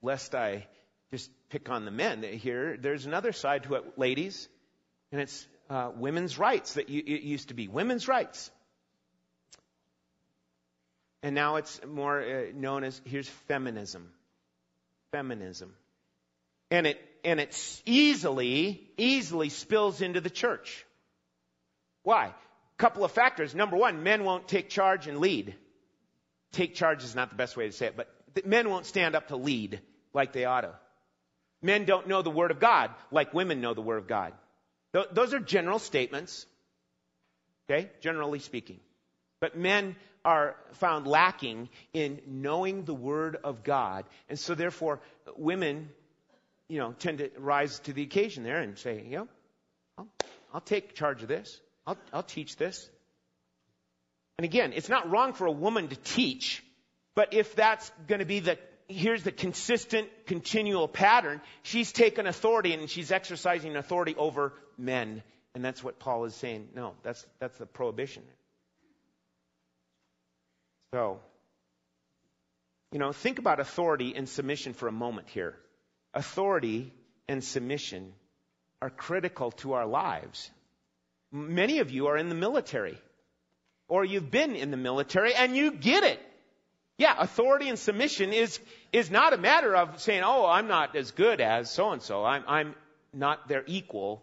lest 0.00 0.34
I 0.34 0.66
just 1.10 1.30
pick 1.50 1.68
on 1.68 1.84
the 1.84 1.90
men 1.90 2.22
here, 2.22 2.76
there's 2.76 3.04
another 3.04 3.32
side 3.32 3.64
to 3.64 3.74
it, 3.74 3.98
ladies, 3.98 4.48
and 5.10 5.20
it's 5.20 5.46
uh, 5.72 5.90
women's 5.96 6.38
rights 6.38 6.74
that 6.74 6.90
you, 6.90 7.02
it 7.06 7.22
used 7.22 7.48
to 7.48 7.54
be 7.54 7.66
women's 7.66 8.06
rights. 8.06 8.50
And 11.22 11.34
now 11.34 11.56
it's 11.56 11.80
more 11.86 12.20
uh, 12.20 12.42
known 12.54 12.84
as 12.84 13.00
here's 13.06 13.28
feminism. 13.48 14.10
Feminism. 15.12 15.72
And 16.70 16.86
it, 16.86 17.00
and 17.24 17.40
it 17.40 17.82
easily, 17.86 18.82
easily 18.98 19.48
spills 19.48 20.02
into 20.02 20.20
the 20.20 20.30
church. 20.30 20.84
Why? 22.02 22.26
A 22.26 22.32
Couple 22.76 23.04
of 23.04 23.12
factors. 23.12 23.54
Number 23.54 23.76
one, 23.76 24.02
men 24.02 24.24
won't 24.24 24.48
take 24.48 24.68
charge 24.68 25.06
and 25.06 25.20
lead. 25.20 25.54
Take 26.52 26.74
charge 26.74 27.02
is 27.02 27.14
not 27.14 27.30
the 27.30 27.36
best 27.36 27.56
way 27.56 27.66
to 27.66 27.72
say 27.72 27.86
it, 27.86 27.96
but 27.96 28.08
men 28.44 28.68
won't 28.68 28.84
stand 28.84 29.14
up 29.14 29.28
to 29.28 29.36
lead 29.36 29.80
like 30.12 30.34
they 30.34 30.44
ought 30.44 30.62
to. 30.62 30.74
Men 31.62 31.86
don't 31.86 32.08
know 32.08 32.20
the 32.20 32.30
Word 32.30 32.50
of 32.50 32.60
God 32.60 32.90
like 33.10 33.32
women 33.32 33.62
know 33.62 33.72
the 33.72 33.80
Word 33.80 33.98
of 33.98 34.06
God. 34.06 34.34
Those 34.92 35.34
are 35.34 35.40
general 35.40 35.78
statements. 35.78 36.46
Okay? 37.68 37.90
Generally 38.00 38.40
speaking. 38.40 38.80
But 39.40 39.56
men 39.56 39.96
are 40.24 40.56
found 40.74 41.06
lacking 41.06 41.68
in 41.92 42.20
knowing 42.26 42.84
the 42.84 42.94
Word 42.94 43.36
of 43.42 43.64
God. 43.64 44.04
And 44.28 44.38
so 44.38 44.54
therefore, 44.54 45.00
women, 45.36 45.88
you 46.68 46.78
know, 46.78 46.92
tend 46.92 47.18
to 47.18 47.30
rise 47.38 47.80
to 47.80 47.92
the 47.92 48.02
occasion 48.02 48.44
there 48.44 48.60
and 48.60 48.78
say, 48.78 49.02
you 49.04 49.16
know, 49.16 49.28
I'll, 49.98 50.08
I'll 50.54 50.60
take 50.60 50.94
charge 50.94 51.22
of 51.22 51.28
this. 51.28 51.60
I'll, 51.86 51.98
I'll 52.12 52.22
teach 52.22 52.56
this. 52.56 52.88
And 54.38 54.44
again, 54.44 54.72
it's 54.74 54.88
not 54.88 55.10
wrong 55.10 55.32
for 55.32 55.46
a 55.46 55.52
woman 55.52 55.88
to 55.88 55.96
teach, 55.96 56.62
but 57.14 57.34
if 57.34 57.54
that's 57.54 57.90
going 58.06 58.20
to 58.20 58.24
be 58.24 58.40
the 58.40 58.58
here's 58.88 59.22
the 59.22 59.32
consistent, 59.32 60.08
continual 60.26 60.88
pattern. 60.88 61.40
She's 61.62 61.92
taken 61.92 62.26
authority 62.26 62.72
and 62.72 62.88
she's 62.88 63.10
exercising 63.10 63.76
authority 63.76 64.14
over 64.16 64.52
men. 64.78 65.22
And 65.54 65.64
that's 65.64 65.82
what 65.84 65.98
Paul 65.98 66.24
is 66.24 66.34
saying. 66.34 66.68
No, 66.74 66.94
that's, 67.02 67.24
that's 67.38 67.56
the 67.58 67.66
prohibition. 67.66 68.22
So, 70.94 71.20
you 72.90 72.98
know, 72.98 73.12
think 73.12 73.38
about 73.38 73.60
authority 73.60 74.14
and 74.14 74.28
submission 74.28 74.74
for 74.74 74.88
a 74.88 74.92
moment 74.92 75.28
here. 75.28 75.56
Authority 76.14 76.92
and 77.28 77.42
submission 77.42 78.12
are 78.82 78.90
critical 78.90 79.52
to 79.52 79.72
our 79.72 79.86
lives. 79.86 80.50
Many 81.30 81.78
of 81.78 81.90
you 81.90 82.08
are 82.08 82.16
in 82.18 82.28
the 82.28 82.34
military, 82.34 82.98
or 83.88 84.04
you've 84.04 84.30
been 84.30 84.54
in 84.54 84.70
the 84.70 84.76
military, 84.76 85.34
and 85.34 85.56
you 85.56 85.72
get 85.72 86.02
it. 86.02 86.20
Yeah, 86.98 87.14
authority 87.18 87.68
and 87.68 87.78
submission 87.78 88.32
is, 88.32 88.60
is 88.92 89.10
not 89.10 89.32
a 89.32 89.38
matter 89.38 89.74
of 89.74 90.00
saying, 90.00 90.22
oh, 90.24 90.46
I'm 90.46 90.68
not 90.68 90.94
as 90.94 91.10
good 91.10 91.40
as 91.40 91.70
so 91.70 91.90
and 91.90 92.02
so. 92.02 92.24
I'm, 92.24 92.44
I'm 92.46 92.74
not 93.12 93.48
their 93.48 93.64
equal. 93.66 94.22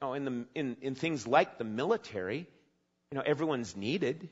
No, 0.00 0.14
in, 0.14 0.24
the, 0.24 0.44
in, 0.54 0.76
in 0.80 0.94
things 0.94 1.26
like 1.26 1.58
the 1.58 1.64
military, 1.64 2.46
you 3.10 3.18
know, 3.18 3.22
everyone's 3.24 3.76
needed. 3.76 4.28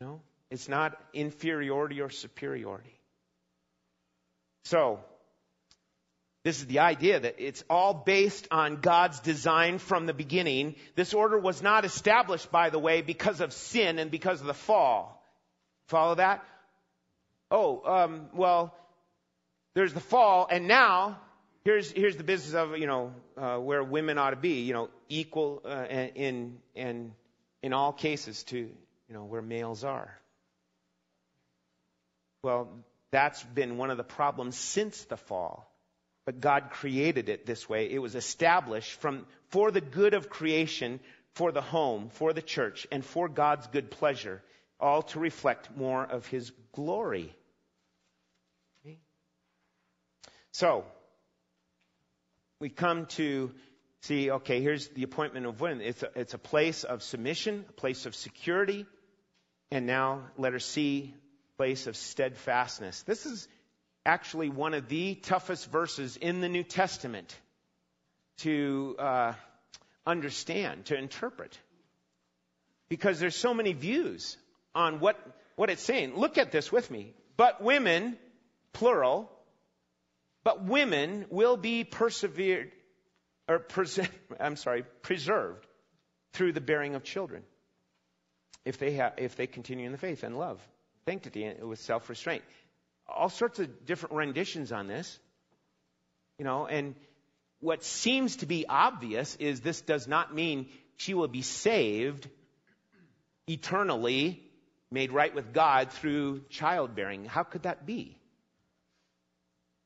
No, 0.00 0.20
it's 0.50 0.68
not 0.68 1.00
inferiority 1.12 2.00
or 2.00 2.10
superiority. 2.10 2.94
So, 4.64 5.00
this 6.44 6.58
is 6.58 6.66
the 6.66 6.78
idea 6.78 7.20
that 7.20 7.36
it's 7.38 7.64
all 7.68 7.92
based 7.92 8.48
on 8.50 8.80
God's 8.80 9.20
design 9.20 9.78
from 9.78 10.06
the 10.06 10.14
beginning. 10.14 10.74
This 10.94 11.12
order 11.12 11.38
was 11.38 11.62
not 11.62 11.84
established, 11.84 12.50
by 12.50 12.70
the 12.70 12.78
way, 12.78 13.02
because 13.02 13.40
of 13.40 13.52
sin 13.52 13.98
and 13.98 14.10
because 14.10 14.40
of 14.40 14.46
the 14.46 14.54
fall. 14.54 15.19
Follow 15.90 16.14
that? 16.14 16.44
Oh, 17.50 17.82
um, 17.84 18.28
well, 18.32 18.72
there's 19.74 19.92
the 19.92 19.98
fall, 19.98 20.46
and 20.48 20.68
now 20.68 21.18
here's 21.64 21.90
here's 21.90 22.16
the 22.16 22.22
business 22.22 22.54
of 22.54 22.78
you 22.78 22.86
know 22.86 23.12
uh, 23.36 23.56
where 23.56 23.82
women 23.82 24.16
ought 24.16 24.30
to 24.30 24.36
be, 24.36 24.60
you 24.60 24.72
know, 24.72 24.88
equal 25.08 25.62
uh, 25.64 25.86
in 26.14 26.58
in 26.76 27.12
in 27.60 27.72
all 27.72 27.92
cases 27.92 28.44
to 28.44 28.56
you 28.56 29.14
know 29.14 29.24
where 29.24 29.42
males 29.42 29.82
are. 29.82 30.16
Well, 32.44 32.68
that's 33.10 33.42
been 33.42 33.76
one 33.76 33.90
of 33.90 33.96
the 33.96 34.04
problems 34.04 34.54
since 34.54 35.04
the 35.06 35.16
fall. 35.16 35.66
But 36.24 36.40
God 36.40 36.70
created 36.70 37.28
it 37.28 37.46
this 37.46 37.68
way. 37.68 37.90
It 37.90 37.98
was 37.98 38.14
established 38.14 38.92
from 39.00 39.26
for 39.48 39.72
the 39.72 39.80
good 39.80 40.14
of 40.14 40.30
creation, 40.30 41.00
for 41.34 41.50
the 41.50 41.62
home, 41.62 42.10
for 42.10 42.32
the 42.32 42.42
church, 42.42 42.86
and 42.92 43.04
for 43.04 43.28
God's 43.28 43.66
good 43.66 43.90
pleasure 43.90 44.40
all 44.80 45.02
to 45.02 45.20
reflect 45.20 45.76
more 45.76 46.04
of 46.04 46.26
his 46.26 46.52
glory. 46.72 47.34
So, 50.52 50.84
we 52.58 52.68
come 52.68 53.06
to 53.06 53.52
see, 54.02 54.30
okay, 54.30 54.60
here's 54.60 54.88
the 54.88 55.04
appointment 55.04 55.46
of 55.46 55.60
women. 55.60 55.80
It's 55.80 56.02
a, 56.02 56.10
it's 56.16 56.34
a 56.34 56.38
place 56.38 56.84
of 56.84 57.02
submission, 57.02 57.64
a 57.68 57.72
place 57.72 58.04
of 58.06 58.14
security, 58.14 58.86
and 59.70 59.86
now 59.86 60.22
letter 60.36 60.58
C, 60.58 61.14
place 61.56 61.86
of 61.86 61.96
steadfastness. 61.96 63.02
This 63.02 63.26
is 63.26 63.48
actually 64.04 64.48
one 64.48 64.74
of 64.74 64.88
the 64.88 65.14
toughest 65.14 65.70
verses 65.70 66.16
in 66.16 66.40
the 66.40 66.48
New 66.48 66.64
Testament 66.64 67.34
to 68.38 68.96
uh, 68.98 69.32
understand, 70.06 70.86
to 70.86 70.96
interpret. 70.96 71.58
Because 72.88 73.20
there's 73.20 73.36
so 73.36 73.54
many 73.54 73.72
views 73.72 74.36
on 74.74 75.00
what, 75.00 75.18
what 75.56 75.70
it's 75.70 75.82
saying. 75.82 76.14
Look 76.16 76.38
at 76.38 76.52
this 76.52 76.70
with 76.70 76.90
me. 76.90 77.14
But 77.36 77.62
women, 77.62 78.18
plural, 78.72 79.30
but 80.44 80.64
women 80.64 81.26
will 81.30 81.56
be 81.56 81.84
persevered, 81.84 82.72
or 83.48 83.58
pres- 83.58 84.00
I'm 84.40 84.56
sorry, 84.56 84.84
preserved 85.02 85.66
through 86.32 86.52
the 86.52 86.60
bearing 86.60 86.94
of 86.94 87.02
children 87.02 87.42
if 88.64 88.78
they 88.78 88.92
have, 88.92 89.14
if 89.16 89.36
they 89.36 89.46
continue 89.46 89.86
in 89.86 89.92
the 89.92 89.98
faith 89.98 90.22
and 90.22 90.38
love, 90.38 90.60
sanctity 91.06 91.50
with 91.62 91.80
self-restraint. 91.80 92.42
All 93.08 93.28
sorts 93.28 93.58
of 93.58 93.86
different 93.86 94.14
renditions 94.14 94.70
on 94.70 94.86
this, 94.86 95.18
you 96.38 96.44
know, 96.44 96.66
and 96.66 96.94
what 97.60 97.84
seems 97.84 98.36
to 98.36 98.46
be 98.46 98.66
obvious 98.68 99.36
is 99.36 99.60
this 99.60 99.80
does 99.80 100.06
not 100.06 100.34
mean 100.34 100.68
she 100.96 101.14
will 101.14 101.28
be 101.28 101.42
saved 101.42 102.28
eternally, 103.46 104.42
made 104.90 105.12
right 105.12 105.34
with 105.34 105.52
God 105.52 105.92
through 105.92 106.42
childbearing. 106.48 107.24
How 107.24 107.42
could 107.42 107.62
that 107.62 107.86
be? 107.86 108.16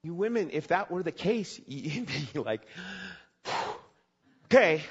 You 0.03 0.15
women, 0.15 0.51
if 0.53 0.69
that 0.69 0.91
were 0.91 1.03
the 1.03 1.13
case, 1.13 1.61
you'd 1.67 2.07
be 2.07 2.39
like, 2.39 2.63
okay, 4.47 4.83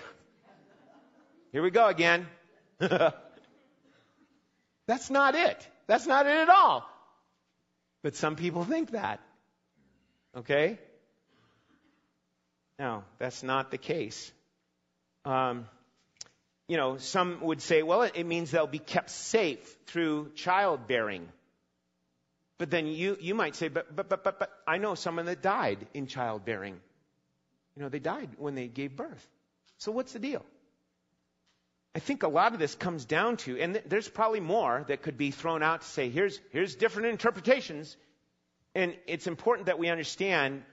here 1.52 1.62
we 1.62 1.72
go 1.72 1.88
again. 1.88 2.28
That's 4.88 5.10
not 5.10 5.36
it. 5.36 5.68
That's 5.88 6.08
not 6.08 6.26
it 6.26 6.36
at 6.36 6.50
all. 6.50 6.90
But 8.02 8.16
some 8.16 8.36
people 8.36 8.66
think 8.66 8.92
that. 8.92 9.22
Okay? 10.36 10.80
No, 12.80 13.04
that's 13.20 13.44
not 13.44 13.72
the 13.72 13.78
case. 13.78 14.32
Um, 15.26 15.68
you 16.68 16.78
know, 16.78 16.98
some 16.98 17.42
would 17.42 17.62
say, 17.62 17.84
well, 17.84 18.04
it 18.04 18.24
means 18.26 18.52
they'll 18.52 18.68
be 18.68 18.80
kept 18.80 19.10
safe 19.10 19.78
through 19.88 20.32
childbearing. 20.36 21.28
But 22.58 22.70
then 22.70 22.88
you, 22.88 23.18
you 23.20 23.36
might 23.36 23.56
say, 23.56 23.68
but, 23.68 23.94
but, 23.94 24.10
but, 24.10 24.24
but, 24.24 24.40
but 24.40 24.50
I 24.66 24.78
know 24.78 24.96
someone 24.96 25.26
that 25.26 25.42
died 25.42 25.86
in 25.94 26.08
childbearing. 26.08 26.80
You 27.76 27.84
know, 27.84 27.90
they 27.90 28.00
died 28.00 28.30
when 28.38 28.56
they 28.56 28.68
gave 28.68 28.96
birth. 28.96 29.28
So 29.80 29.92
what's 29.92 30.14
the 30.14 30.20
deal? 30.20 30.46
I 31.96 32.00
think 32.00 32.24
a 32.24 32.28
lot 32.28 32.54
of 32.54 32.60
this 32.60 32.74
comes 32.74 33.06
down 33.06 33.38
to, 33.38 33.60
and 33.60 33.82
there's 33.86 34.08
probably 34.08 34.40
more 34.40 34.86
that 34.88 35.02
could 35.02 35.18
be 35.18 35.32
thrown 35.32 35.62
out 35.62 35.82
to 35.82 35.88
say, 35.88 36.10
here's, 36.10 36.40
here's 36.52 36.76
different 36.76 37.10
interpretations. 37.10 37.96
And 38.74 38.96
it's 39.06 39.28
important 39.28 39.68
that 39.68 39.78
we 39.78 39.90
understand, 39.90 40.64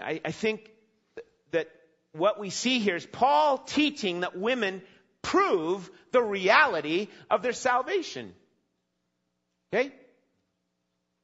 I, 0.00 0.20
I 0.24 0.32
think 0.32 0.70
that 1.52 1.68
what 2.12 2.40
we 2.40 2.50
see 2.50 2.80
here 2.80 2.96
is 2.96 3.06
Paul 3.06 3.58
teaching 3.58 4.20
that 4.20 4.36
women 4.36 4.82
prove 5.22 5.90
the 6.12 6.22
reality 6.22 7.08
of 7.30 7.42
their 7.42 7.52
salvation. 7.52 8.34
Okay? 9.72 9.92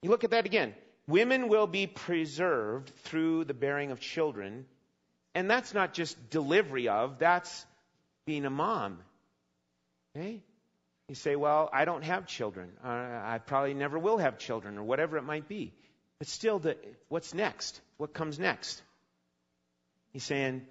You 0.02 0.10
look 0.10 0.24
at 0.24 0.30
that 0.30 0.46
again. 0.46 0.74
Women 1.08 1.48
will 1.48 1.66
be 1.66 1.86
preserved 1.86 2.92
through 3.04 3.44
the 3.44 3.54
bearing 3.54 3.90
of 3.90 4.00
children. 4.00 4.66
And 5.34 5.50
that's 5.50 5.74
not 5.74 5.92
just 5.92 6.30
delivery 6.30 6.88
of, 6.88 7.18
that's 7.18 7.66
being 8.26 8.44
a 8.44 8.50
mom. 8.50 8.98
Okay? 10.16 10.42
You 11.08 11.14
say, 11.14 11.36
well, 11.36 11.70
I 11.72 11.84
don't 11.84 12.02
have 12.02 12.26
children. 12.26 12.72
Uh, 12.84 12.88
I 12.88 13.40
probably 13.44 13.74
never 13.74 13.98
will 13.98 14.18
have 14.18 14.38
children, 14.38 14.76
or 14.78 14.82
whatever 14.82 15.16
it 15.16 15.22
might 15.22 15.46
be. 15.46 15.72
But 16.18 16.28
still, 16.28 16.58
the, 16.58 16.76
what's 17.08 17.34
next? 17.34 17.80
What 17.96 18.12
comes 18.12 18.38
next? 18.38 18.82
He's 20.12 20.24
saying, 20.24 20.66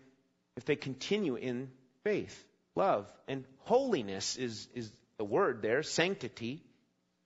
if 0.57 0.65
they 0.65 0.75
continue 0.75 1.35
in 1.35 1.69
faith, 2.03 2.43
love, 2.75 3.07
and 3.27 3.45
holiness 3.63 4.37
is, 4.37 4.67
is 4.75 4.91
the 5.17 5.25
word 5.25 5.61
there, 5.61 5.83
sanctity, 5.83 6.61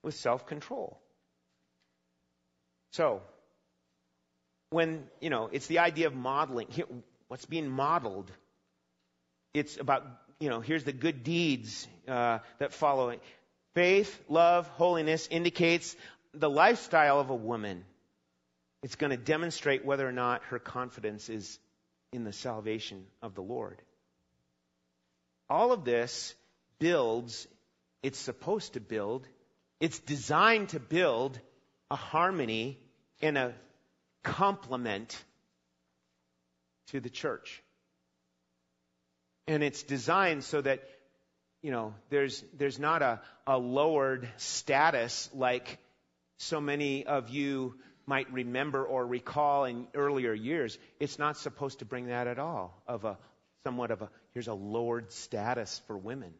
with 0.02 0.14
self 0.14 0.46
control. 0.46 1.00
So, 2.92 3.22
when, 4.70 5.04
you 5.20 5.30
know, 5.30 5.48
it's 5.52 5.66
the 5.66 5.80
idea 5.80 6.06
of 6.06 6.14
modeling. 6.14 6.68
What's 7.28 7.44
being 7.44 7.68
modeled? 7.68 8.30
It's 9.52 9.76
about 9.78 10.06
you 10.40 10.48
know, 10.48 10.60
here's 10.60 10.84
the 10.84 10.92
good 10.92 11.22
deeds 11.22 11.86
uh, 12.08 12.38
that 12.58 12.72
follow. 12.72 13.14
Faith, 13.74 14.20
love, 14.28 14.66
holiness 14.68 15.28
indicates 15.30 15.94
the 16.34 16.50
lifestyle 16.50 17.20
of 17.20 17.30
a 17.30 17.34
woman. 17.34 17.84
It's 18.82 18.96
going 18.96 19.10
to 19.10 19.18
demonstrate 19.18 19.84
whether 19.84 20.08
or 20.08 20.12
not 20.12 20.42
her 20.44 20.58
confidence 20.58 21.28
is 21.28 21.58
in 22.12 22.24
the 22.24 22.32
salvation 22.32 23.04
of 23.22 23.34
the 23.34 23.42
Lord. 23.42 23.80
All 25.50 25.72
of 25.72 25.84
this 25.84 26.34
builds, 26.78 27.48
it's 28.04 28.18
supposed 28.18 28.74
to 28.74 28.80
build, 28.80 29.26
it's 29.80 29.98
designed 29.98 30.68
to 30.70 30.80
build 30.80 31.38
a 31.90 31.96
harmony 31.96 32.78
and 33.20 33.36
a 33.36 33.54
complement 34.22 35.22
to 36.88 37.00
the 37.00 37.10
church. 37.10 37.62
And 39.48 39.64
it's 39.64 39.82
designed 39.82 40.44
so 40.44 40.60
that 40.60 40.84
you 41.62 41.72
know 41.72 41.94
there's 42.10 42.44
there's 42.56 42.78
not 42.78 43.02
a, 43.02 43.20
a 43.46 43.58
lowered 43.58 44.28
status 44.36 45.28
like 45.34 45.78
so 46.38 46.60
many 46.60 47.04
of 47.04 47.28
you 47.28 47.74
might 48.06 48.32
remember 48.32 48.84
or 48.84 49.04
recall 49.04 49.64
in 49.64 49.88
earlier 49.94 50.32
years. 50.32 50.78
It's 51.00 51.18
not 51.18 51.36
supposed 51.36 51.80
to 51.80 51.84
bring 51.84 52.06
that 52.06 52.28
at 52.28 52.38
all 52.38 52.80
of 52.86 53.04
a 53.04 53.18
somewhat 53.64 53.90
of 53.90 54.02
a 54.02 54.10
here's 54.32 54.48
a 54.48 54.54
lowered 54.54 55.12
status 55.12 55.80
for 55.86 55.96
women 55.96 56.32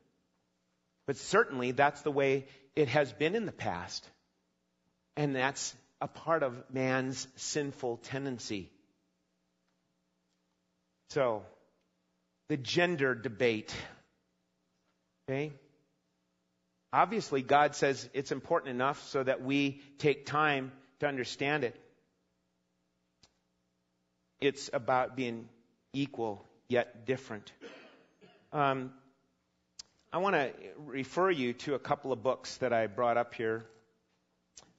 but 1.07 1.17
certainly 1.17 1.73
that's 1.73 2.03
the 2.03 2.11
way 2.11 2.47
it 2.77 2.89
has 2.89 3.13
been 3.13 3.35
in 3.35 3.47
the 3.47 3.53
past 3.53 4.09
and 5.17 5.35
that's 5.35 5.75
a 6.01 6.09
part 6.09 6.43
of 6.43 6.63
man's 6.73 7.27
sinful 7.37 7.99
tendency 7.99 8.71
so 11.11 11.43
the 12.51 12.57
gender 12.57 13.15
debate. 13.15 13.73
Okay? 15.29 15.53
Obviously, 16.93 17.43
God 17.43 17.77
says 17.77 18.09
it's 18.13 18.33
important 18.33 18.75
enough 18.75 19.01
so 19.09 19.23
that 19.23 19.41
we 19.41 19.81
take 19.99 20.27
time 20.27 20.73
to 20.99 21.07
understand 21.07 21.63
it. 21.63 21.81
It's 24.41 24.69
about 24.73 25.15
being 25.15 25.49
equal 25.93 26.45
yet 26.71 27.07
different. 27.07 27.53
Um, 28.53 28.93
I 30.13 30.19
want 30.19 30.35
to 30.35 30.53
refer 30.79 31.31
you 31.31 31.53
to 31.65 31.75
a 31.75 31.79
couple 31.79 32.13
of 32.13 32.23
books 32.23 32.57
that 32.59 32.73
I 32.73 32.87
brought 32.87 33.17
up 33.17 33.35
here. 33.35 33.65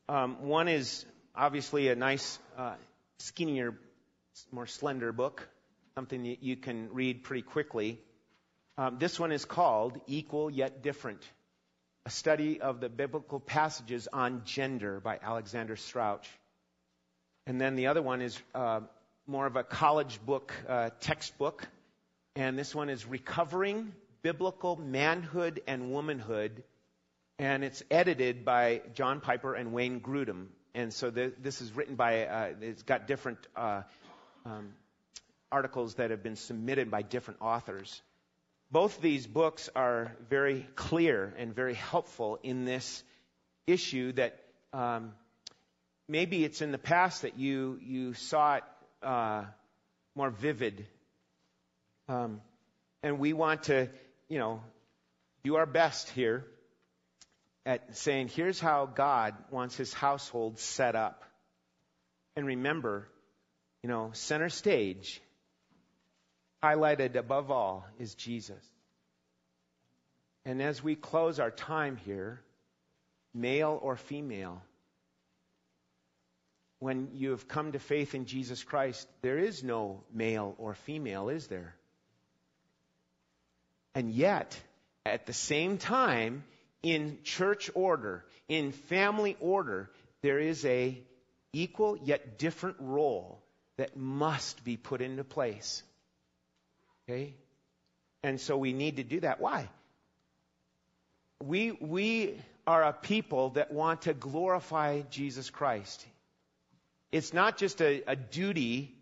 Um, 0.10 0.48
one 0.48 0.68
is 0.68 1.06
obviously 1.36 1.90
a 1.90 1.96
nice, 1.96 2.40
uh, 2.58 2.76
skinnier, 3.20 3.78
more 4.52 4.66
slender 4.66 5.12
book 5.12 5.48
something 5.96 6.24
that 6.24 6.42
you 6.42 6.56
can 6.56 6.90
read 6.94 7.24
pretty 7.24 7.42
quickly. 7.42 8.00
Um, 8.78 8.98
this 8.98 9.20
one 9.20 9.32
is 9.32 9.46
called 9.46 10.00
Equal 10.08 10.50
Yet 10.50 10.82
Different, 10.82 11.22
a 12.06 12.10
study 12.10 12.62
of 12.62 12.80
the 12.80 12.90
biblical 12.90 13.40
passages 13.40 14.08
on 14.12 14.44
gender 14.46 15.00
by 15.02 15.20
Alexander 15.22 15.76
Strauch. 15.76 16.26
And 17.46 17.60
then 17.60 17.76
the 17.76 17.88
other 17.88 18.02
one 18.02 18.22
is 18.22 18.40
uh, 18.56 18.82
more 19.28 19.46
of 19.46 19.58
a 19.58 19.64
college 19.64 20.20
book, 20.26 20.54
uh, 20.68 20.92
textbook. 21.02 21.68
And 22.36 22.58
this 22.58 22.74
one 22.74 22.90
is 22.90 23.06
Recovering 23.06 23.92
Biblical 24.22 24.78
Manhood 24.78 25.62
and 25.68 25.92
Womanhood. 25.92 26.64
And 27.38 27.64
it's 27.64 27.84
edited 27.92 28.46
by 28.46 28.82
John 28.94 29.20
Piper 29.20 29.54
and 29.54 29.74
Wayne 29.74 30.00
Grudem. 30.00 30.48
And 30.74 30.94
so 30.94 31.10
the, 31.10 31.34
this 31.42 31.60
is 31.62 31.76
written 31.76 31.96
by, 31.96 32.26
uh, 32.26 32.54
it's 32.62 32.84
got 32.84 33.06
different 33.06 33.40
uh, 33.56 33.82
um, 34.46 34.74
articles 35.52 35.96
that 35.96 36.12
have 36.12 36.24
been 36.24 36.38
submitted 36.38 36.90
by 36.90 37.02
different 37.02 37.42
authors. 37.42 38.02
Both 38.72 39.02
these 39.02 39.28
books 39.28 39.70
are 39.76 40.16
very 40.30 40.66
clear 40.76 41.34
and 41.38 41.54
very 41.54 41.74
helpful 41.74 42.40
in 42.42 42.64
this 42.64 43.04
issue 43.68 44.14
that 44.14 44.40
um, 44.72 45.12
maybe 46.08 46.46
it's 46.46 46.62
in 46.62 46.72
the 46.72 46.78
past 46.78 47.24
that 47.24 47.38
you 47.38 47.78
you 47.82 48.14
saw 48.14 48.56
it 48.56 48.64
uh, 49.04 49.44
more 50.16 50.30
vivid, 50.30 50.88
um, 52.12 52.42
and 53.04 53.20
we 53.20 53.34
want 53.34 53.64
to 53.64 53.90
you 54.28 54.38
know 54.38 54.62
do 55.44 55.56
our 55.56 55.66
best 55.66 56.10
here 56.10 56.46
at 57.66 57.96
saying 57.96 58.28
here's 58.28 58.60
how 58.60 58.86
God 58.86 59.36
wants 59.50 59.78
His 59.78 59.94
household 59.94 60.60
set 60.60 60.96
up, 60.96 61.24
and 62.36 62.46
remember, 62.46 63.08
you 63.82 63.90
know, 63.90 64.10
center 64.14 64.50
stage 64.50 65.22
highlighted 66.64 67.16
above 67.16 67.50
all 67.50 67.86
is 68.00 68.14
Jesus. 68.16 68.64
And 70.44 70.62
as 70.62 70.84
we 70.84 70.96
close 70.96 71.40
our 71.40 71.52
time 71.52 71.98
here, 71.98 72.42
male 73.34 73.80
or 73.82 73.96
female, 73.96 74.62
when 76.80 77.10
you 77.14 77.32
have 77.32 77.48
come 77.48 77.74
to 77.74 77.80
faith 77.80 78.16
in 78.16 78.26
Jesus 78.26 78.64
Christ, 78.64 79.08
there 79.22 79.38
is 79.38 79.64
no 79.64 80.04
male 80.12 80.56
or 80.58 80.74
female, 80.74 81.30
is 81.30 81.46
there? 81.46 81.76
And 83.94 84.12
yet, 84.12 84.60
at 85.06 85.26
the 85.26 85.34
same 85.34 85.78
time, 85.78 86.44
in 86.84 87.20
church 87.24 87.70
order, 87.74 88.26
in 88.48 88.72
family 88.72 89.38
order, 89.40 89.90
there 90.22 90.40
is 90.40 90.66
a 90.66 91.02
equal 91.54 91.98
yet 91.98 92.38
different 92.38 92.78
role 92.80 93.42
that 93.78 93.98
must 93.98 94.64
be 94.64 94.78
put 94.78 95.02
into 95.02 95.24
place. 95.24 95.84
Okay? 97.04 97.34
And 98.24 98.40
so 98.40 98.58
we 98.58 98.74
need 98.74 98.98
to 98.98 99.04
do 99.04 99.20
that. 99.22 99.42
Why? 99.42 99.70
We, 101.44 101.72
we 101.72 102.40
are 102.68 102.84
a 102.84 102.94
people 102.94 103.50
that 103.52 103.72
want 103.72 104.04
to 104.04 104.14
glorify 104.14 105.02
Jesus 105.10 105.50
Christ. 105.50 106.06
It's 107.12 107.34
not 107.34 107.58
just 107.58 107.82
a, 107.82 108.04
a 108.08 108.16
duty 108.16 108.96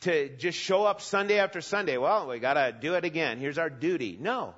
to 0.00 0.28
just 0.36 0.58
show 0.58 0.84
up 0.84 1.00
Sunday 1.00 1.38
after 1.38 1.60
Sunday. 1.60 1.96
Well, 1.96 2.28
we 2.28 2.38
gotta 2.38 2.72
do 2.78 2.94
it 2.94 3.04
again. 3.04 3.38
Here's 3.38 3.58
our 3.58 3.70
duty. 3.70 4.16
No. 4.20 4.54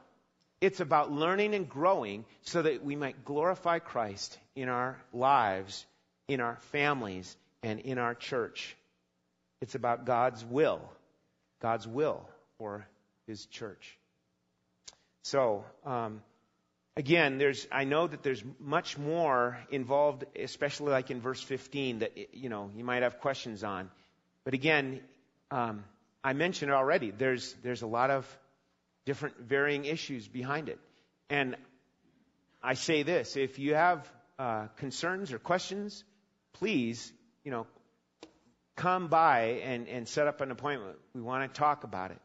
It's 0.60 0.80
about 0.80 1.12
learning 1.12 1.54
and 1.54 1.68
growing 1.68 2.24
so 2.42 2.62
that 2.62 2.84
we 2.84 2.96
might 2.96 3.24
glorify 3.24 3.78
Christ 3.78 4.36
in 4.56 4.68
our 4.68 5.00
lives, 5.12 5.86
in 6.26 6.40
our 6.40 6.56
families, 6.72 7.36
and 7.62 7.78
in 7.80 7.98
our 7.98 8.14
church. 8.14 8.76
It's 9.60 9.76
about 9.76 10.04
God's 10.04 10.44
will. 10.44 10.80
God's 11.60 11.86
will 11.86 12.28
for 12.58 12.86
His 13.26 13.46
church. 13.46 13.98
So, 15.22 15.64
um, 15.84 16.22
again, 16.96 17.38
there's, 17.38 17.66
I 17.70 17.84
know 17.84 18.06
that 18.06 18.22
there's 18.22 18.42
much 18.58 18.98
more 18.98 19.58
involved, 19.70 20.24
especially 20.36 20.90
like 20.90 21.10
in 21.10 21.20
verse 21.20 21.42
15 21.42 22.00
that, 22.00 22.34
you 22.34 22.48
know, 22.48 22.70
you 22.74 22.84
might 22.84 23.02
have 23.02 23.20
questions 23.20 23.62
on. 23.62 23.90
But 24.44 24.54
again, 24.54 25.00
um, 25.50 25.84
I 26.22 26.32
mentioned 26.32 26.72
already, 26.72 27.10
there's, 27.10 27.54
there's 27.62 27.82
a 27.82 27.86
lot 27.86 28.10
of 28.10 28.26
different 29.06 29.38
varying 29.40 29.84
issues 29.84 30.26
behind 30.28 30.68
it. 30.68 30.78
And 31.30 31.56
I 32.62 32.74
say 32.74 33.02
this, 33.02 33.36
if 33.36 33.58
you 33.58 33.74
have 33.74 34.10
uh, 34.38 34.66
concerns 34.76 35.32
or 35.32 35.38
questions, 35.38 36.04
please, 36.54 37.12
you 37.44 37.50
know, 37.50 37.66
come 38.76 39.08
by 39.08 39.60
and, 39.64 39.88
and 39.88 40.06
set 40.08 40.26
up 40.26 40.40
an 40.40 40.50
appointment. 40.50 40.96
We 41.14 41.20
want 41.20 41.52
to 41.52 41.58
talk 41.58 41.84
about 41.84 42.10
it. 42.10 42.20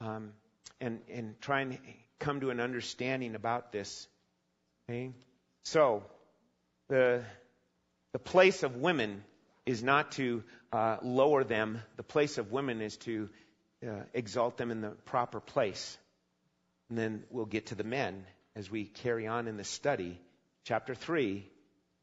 Um, 0.00 0.32
and, 0.80 1.00
and 1.10 1.40
try 1.40 1.60
and 1.60 1.78
come 2.18 2.40
to 2.40 2.50
an 2.50 2.60
understanding 2.60 3.34
about 3.34 3.72
this. 3.72 4.06
Okay? 4.88 5.12
So, 5.64 6.02
the, 6.88 7.22
the 8.12 8.18
place 8.18 8.62
of 8.62 8.76
women 8.76 9.24
is 9.66 9.82
not 9.82 10.12
to 10.12 10.42
uh, 10.72 10.98
lower 11.02 11.44
them. 11.44 11.80
The 11.96 12.02
place 12.02 12.38
of 12.38 12.52
women 12.52 12.80
is 12.80 12.96
to 12.98 13.28
uh, 13.86 14.02
exalt 14.12 14.56
them 14.56 14.70
in 14.70 14.80
the 14.80 14.90
proper 14.90 15.40
place. 15.40 15.96
And 16.88 16.98
then 16.98 17.24
we'll 17.30 17.46
get 17.46 17.66
to 17.66 17.74
the 17.74 17.84
men 17.84 18.24
as 18.54 18.70
we 18.70 18.84
carry 18.84 19.26
on 19.26 19.48
in 19.48 19.56
the 19.56 19.64
study. 19.64 20.20
Chapter 20.64 20.94
3, 20.94 21.48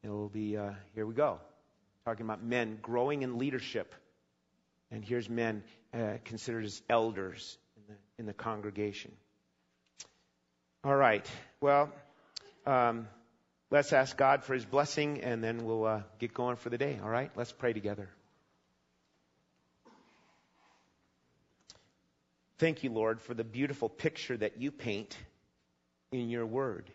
it 0.02 0.08
will 0.08 0.28
be, 0.28 0.56
uh, 0.56 0.72
here 0.94 1.06
we 1.06 1.14
go. 1.14 1.38
Talking 2.04 2.26
about 2.26 2.42
men 2.42 2.78
growing 2.82 3.22
in 3.22 3.38
leadership. 3.38 3.94
And 4.90 5.04
here's 5.04 5.28
men 5.28 5.62
uh, 5.94 6.14
considered 6.24 6.64
as 6.64 6.82
elders 6.88 7.56
in 7.76 7.82
the, 7.88 8.00
in 8.18 8.26
the 8.26 8.32
congregation. 8.32 9.12
All 10.84 10.96
right. 10.96 11.24
Well, 11.60 11.92
um, 12.66 13.06
let's 13.72 13.94
ask 13.94 14.16
God 14.18 14.44
for 14.44 14.52
his 14.52 14.66
blessing 14.66 15.22
and 15.22 15.42
then 15.42 15.64
we'll 15.64 15.86
uh, 15.86 16.02
get 16.18 16.34
going 16.34 16.56
for 16.56 16.68
the 16.68 16.76
day. 16.76 17.00
All 17.02 17.08
right? 17.08 17.30
Let's 17.34 17.52
pray 17.52 17.72
together. 17.72 18.08
Thank 22.58 22.84
you, 22.84 22.92
Lord, 22.92 23.20
for 23.22 23.34
the 23.34 23.42
beautiful 23.42 23.88
picture 23.88 24.36
that 24.36 24.60
you 24.60 24.70
paint 24.70 25.16
in 26.12 26.28
your 26.28 26.44
word. 26.44 26.88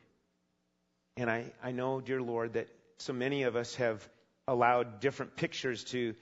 And 1.18 1.32
I, 1.32 1.52
I 1.64 1.72
know, 1.72 2.00
dear 2.00 2.22
Lord, 2.22 2.54
that 2.54 2.68
so 3.00 3.12
many 3.12 3.44
of 3.44 3.56
us 3.56 3.74
have 3.76 4.08
allowed 4.48 5.00
different 5.00 5.36
pictures 5.36 5.84
to 5.86 6.14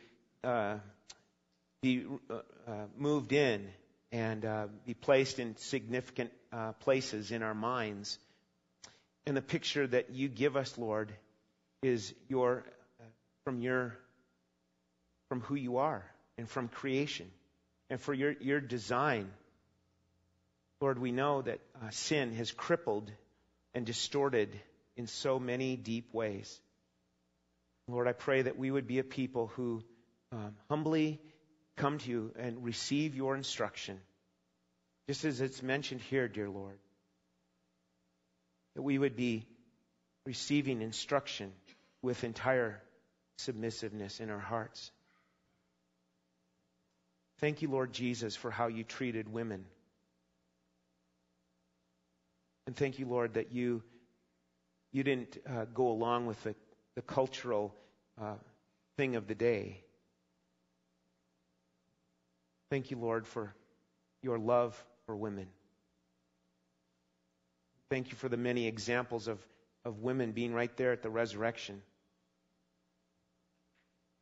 uh, 0.43 0.77
be 1.81 2.05
uh, 2.29 2.33
uh 2.67 2.85
moved 2.97 3.33
in 3.33 3.67
and 4.11 4.45
uh, 4.45 4.67
be 4.85 4.93
placed 4.93 5.37
in 5.37 5.57
significant 5.57 6.31
uh, 6.53 6.71
places 6.71 7.31
in 7.31 7.43
our 7.43 7.53
minds. 7.53 8.17
And 9.25 9.35
the 9.35 9.41
picture 9.41 9.87
that 9.87 10.11
you 10.11 10.29
give 10.29 10.55
us, 10.55 10.77
Lord, 10.77 11.11
is 11.81 12.13
your 12.27 12.63
uh, 12.99 13.03
from 13.43 13.61
your 13.61 13.97
from 15.29 15.41
who 15.41 15.55
you 15.55 15.77
are 15.77 16.05
and 16.37 16.47
from 16.47 16.67
creation 16.67 17.29
and 17.89 17.99
for 17.99 18.13
your 18.13 18.33
your 18.33 18.59
design. 18.59 19.31
Lord, 20.81 20.99
we 20.99 21.11
know 21.11 21.41
that 21.41 21.59
uh, 21.75 21.89
sin 21.89 22.33
has 22.33 22.51
crippled 22.51 23.11
and 23.73 23.85
distorted 23.85 24.59
in 24.97 25.07
so 25.07 25.39
many 25.39 25.75
deep 25.75 26.13
ways. 26.13 26.59
Lord, 27.87 28.07
I 28.07 28.13
pray 28.13 28.41
that 28.41 28.57
we 28.57 28.71
would 28.71 28.87
be 28.87 28.99
a 28.99 29.03
people 29.03 29.47
who 29.55 29.83
um, 30.31 30.55
humbly 30.69 31.19
come 31.77 31.97
to 31.99 32.09
you 32.09 32.31
and 32.37 32.63
receive 32.63 33.15
your 33.15 33.35
instruction. 33.35 33.99
Just 35.07 35.23
as 35.23 35.41
it's 35.41 35.61
mentioned 35.61 36.01
here, 36.01 36.27
dear 36.27 36.49
Lord. 36.49 36.79
That 38.75 38.81
we 38.81 38.97
would 38.97 39.15
be 39.15 39.45
receiving 40.25 40.81
instruction 40.81 41.51
with 42.01 42.23
entire 42.23 42.81
submissiveness 43.37 44.19
in 44.19 44.29
our 44.29 44.39
hearts. 44.39 44.91
Thank 47.39 47.61
you, 47.61 47.69
Lord 47.69 47.91
Jesus, 47.91 48.35
for 48.35 48.49
how 48.49 48.67
you 48.67 48.83
treated 48.83 49.31
women. 49.31 49.65
And 52.67 52.75
thank 52.75 52.97
you, 52.97 53.05
Lord, 53.05 53.35
that 53.35 53.51
you, 53.51 53.83
you 54.91 55.03
didn't 55.03 55.37
uh, 55.47 55.65
go 55.73 55.89
along 55.89 56.25
with 56.25 56.41
the, 56.43 56.55
the 56.95 57.01
cultural 57.01 57.75
uh, 58.19 58.35
thing 58.97 59.15
of 59.15 59.27
the 59.27 59.35
day. 59.35 59.81
Thank 62.71 62.89
you, 62.89 62.97
Lord, 62.97 63.27
for 63.27 63.53
your 64.23 64.39
love 64.39 64.81
for 65.05 65.15
women. 65.15 65.47
Thank 67.89 68.11
you 68.11 68.17
for 68.17 68.29
the 68.29 68.37
many 68.37 68.67
examples 68.67 69.27
of, 69.27 69.39
of 69.83 69.99
women 69.99 70.31
being 70.31 70.53
right 70.53 70.75
there 70.77 70.91
at 70.91 71.03
the 71.03 71.09
resurrection. 71.09 71.81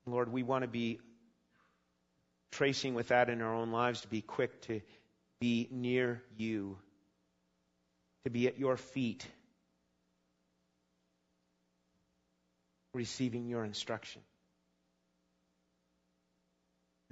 Lord, 0.05 0.32
we 0.32 0.43
want 0.43 0.64
to 0.64 0.68
be 0.68 0.99
tracing 2.51 2.93
with 2.93 3.07
that 3.07 3.30
in 3.30 3.41
our 3.41 3.55
own 3.55 3.72
lives 3.72 4.01
to 4.01 4.07
be 4.07 4.22
quick 4.22 4.61
to 4.64 4.82
be 5.39 5.68
near 5.72 6.22
you, 6.38 6.78
to 8.26 8.30
be 8.30 8.47
at 8.47 8.59
your 8.59 8.78
feet, 8.78 9.26
receiving 12.93 13.47
your 13.47 13.64
instruction. 13.64 14.22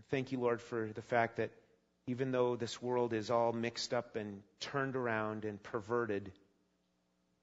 Thank 0.10 0.34
you, 0.34 0.40
Lord, 0.40 0.62
for 0.62 0.90
the 0.94 1.02
fact 1.02 1.38
that 1.38 1.52
even 2.08 2.32
though 2.32 2.56
this 2.56 2.82
world 2.82 3.14
is 3.14 3.32
all 3.32 3.54
mixed 3.54 3.94
up 3.94 4.16
and 4.16 4.42
turned 4.60 4.96
around 4.96 5.46
and 5.46 5.62
perverted, 5.64 6.32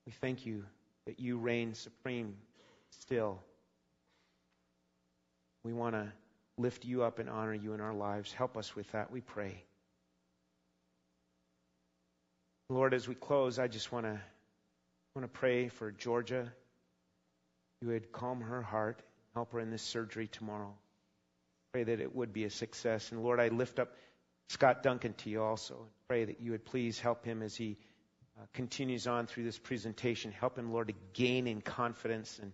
we 0.09 0.13
thank 0.23 0.47
you 0.47 0.65
that 1.05 1.21
you 1.21 1.37
reign 1.37 1.75
supreme 1.75 2.35
still. 3.01 3.39
We 5.65 5.75
want 5.75 5.97
to 5.97 6.11
lift 6.57 6.87
you 6.87 7.03
up 7.03 7.19
and 7.19 7.29
honor 7.29 7.53
you 7.53 7.75
in 7.75 7.83
our 7.83 7.93
lives. 7.93 8.33
Help 8.33 8.57
us 8.57 8.75
with 8.75 8.91
that, 8.93 9.11
we 9.11 9.21
pray. 9.21 9.63
Lord, 12.71 12.95
as 12.95 13.07
we 13.07 13.17
close, 13.17 13.59
I 13.59 13.69
just 13.69 13.93
want 13.93 14.07
to 14.07 14.19
want 15.15 15.31
to 15.31 15.39
pray 15.39 15.69
for 15.69 15.91
Georgia. 15.91 16.51
You 17.83 17.89
would 17.89 18.11
calm 18.11 18.41
her 18.41 18.63
heart, 18.63 19.03
help 19.35 19.53
her 19.53 19.61
in 19.61 19.71
this 19.71 19.83
surgery 19.83 20.27
tomorrow. 20.27 20.73
Pray 21.75 21.85
that 21.85 22.01
it 22.01 22.17
would 22.17 22.33
be 22.33 22.45
a 22.45 22.51
success. 22.51 23.13
And 23.13 23.23
Lord, 23.23 23.41
I 23.41 23.49
lift 23.49 23.79
up 23.79 23.93
Scott 24.49 24.83
Duncan 24.83 25.13
to 25.19 25.29
you 25.29 25.43
also 25.43 25.77
pray 26.09 26.25
that 26.25 26.41
you 26.41 26.53
would 26.53 26.65
please 26.65 26.99
help 26.99 27.23
him 27.27 27.43
as 27.43 27.55
he 27.55 27.77
uh, 28.39 28.45
continues 28.53 29.07
on 29.07 29.27
through 29.27 29.45
this 29.45 29.59
presentation. 29.59 30.31
Help 30.33 30.59
him, 30.59 30.73
Lord, 30.73 30.89
to 30.89 30.95
gain 31.13 31.47
in 31.47 31.61
confidence 31.61 32.39
and 32.41 32.53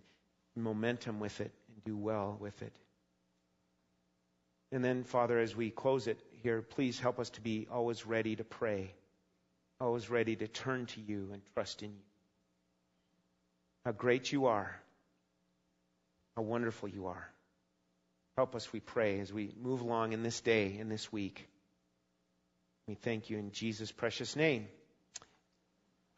momentum 0.55 1.19
with 1.19 1.39
it 1.41 1.51
and 1.73 1.83
do 1.83 1.95
well 1.95 2.37
with 2.39 2.61
it. 2.61 2.73
And 4.71 4.83
then, 4.83 5.03
Father, 5.03 5.37
as 5.39 5.55
we 5.55 5.69
close 5.69 6.07
it 6.07 6.19
here, 6.41 6.61
please 6.61 6.99
help 6.99 7.19
us 7.19 7.29
to 7.31 7.41
be 7.41 7.67
always 7.71 8.05
ready 8.05 8.35
to 8.35 8.43
pray, 8.43 8.93
always 9.79 10.09
ready 10.09 10.35
to 10.35 10.47
turn 10.47 10.87
to 10.87 11.01
you 11.01 11.29
and 11.31 11.41
trust 11.53 11.83
in 11.83 11.91
you. 11.91 12.03
How 13.85 13.91
great 13.91 14.31
you 14.31 14.47
are, 14.47 14.75
how 16.35 16.41
wonderful 16.41 16.89
you 16.89 17.07
are. 17.07 17.29
Help 18.35 18.55
us, 18.55 18.73
we 18.73 18.79
pray, 18.79 19.19
as 19.19 19.31
we 19.31 19.53
move 19.61 19.81
along 19.81 20.13
in 20.13 20.23
this 20.23 20.41
day, 20.41 20.77
in 20.77 20.89
this 20.89 21.11
week. 21.11 21.47
We 22.87 22.95
thank 22.95 23.29
you 23.29 23.37
in 23.37 23.51
Jesus' 23.51 23.91
precious 23.91 24.35
name. 24.35 24.67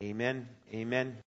Amen. 0.03 0.47
Amen. 0.73 1.15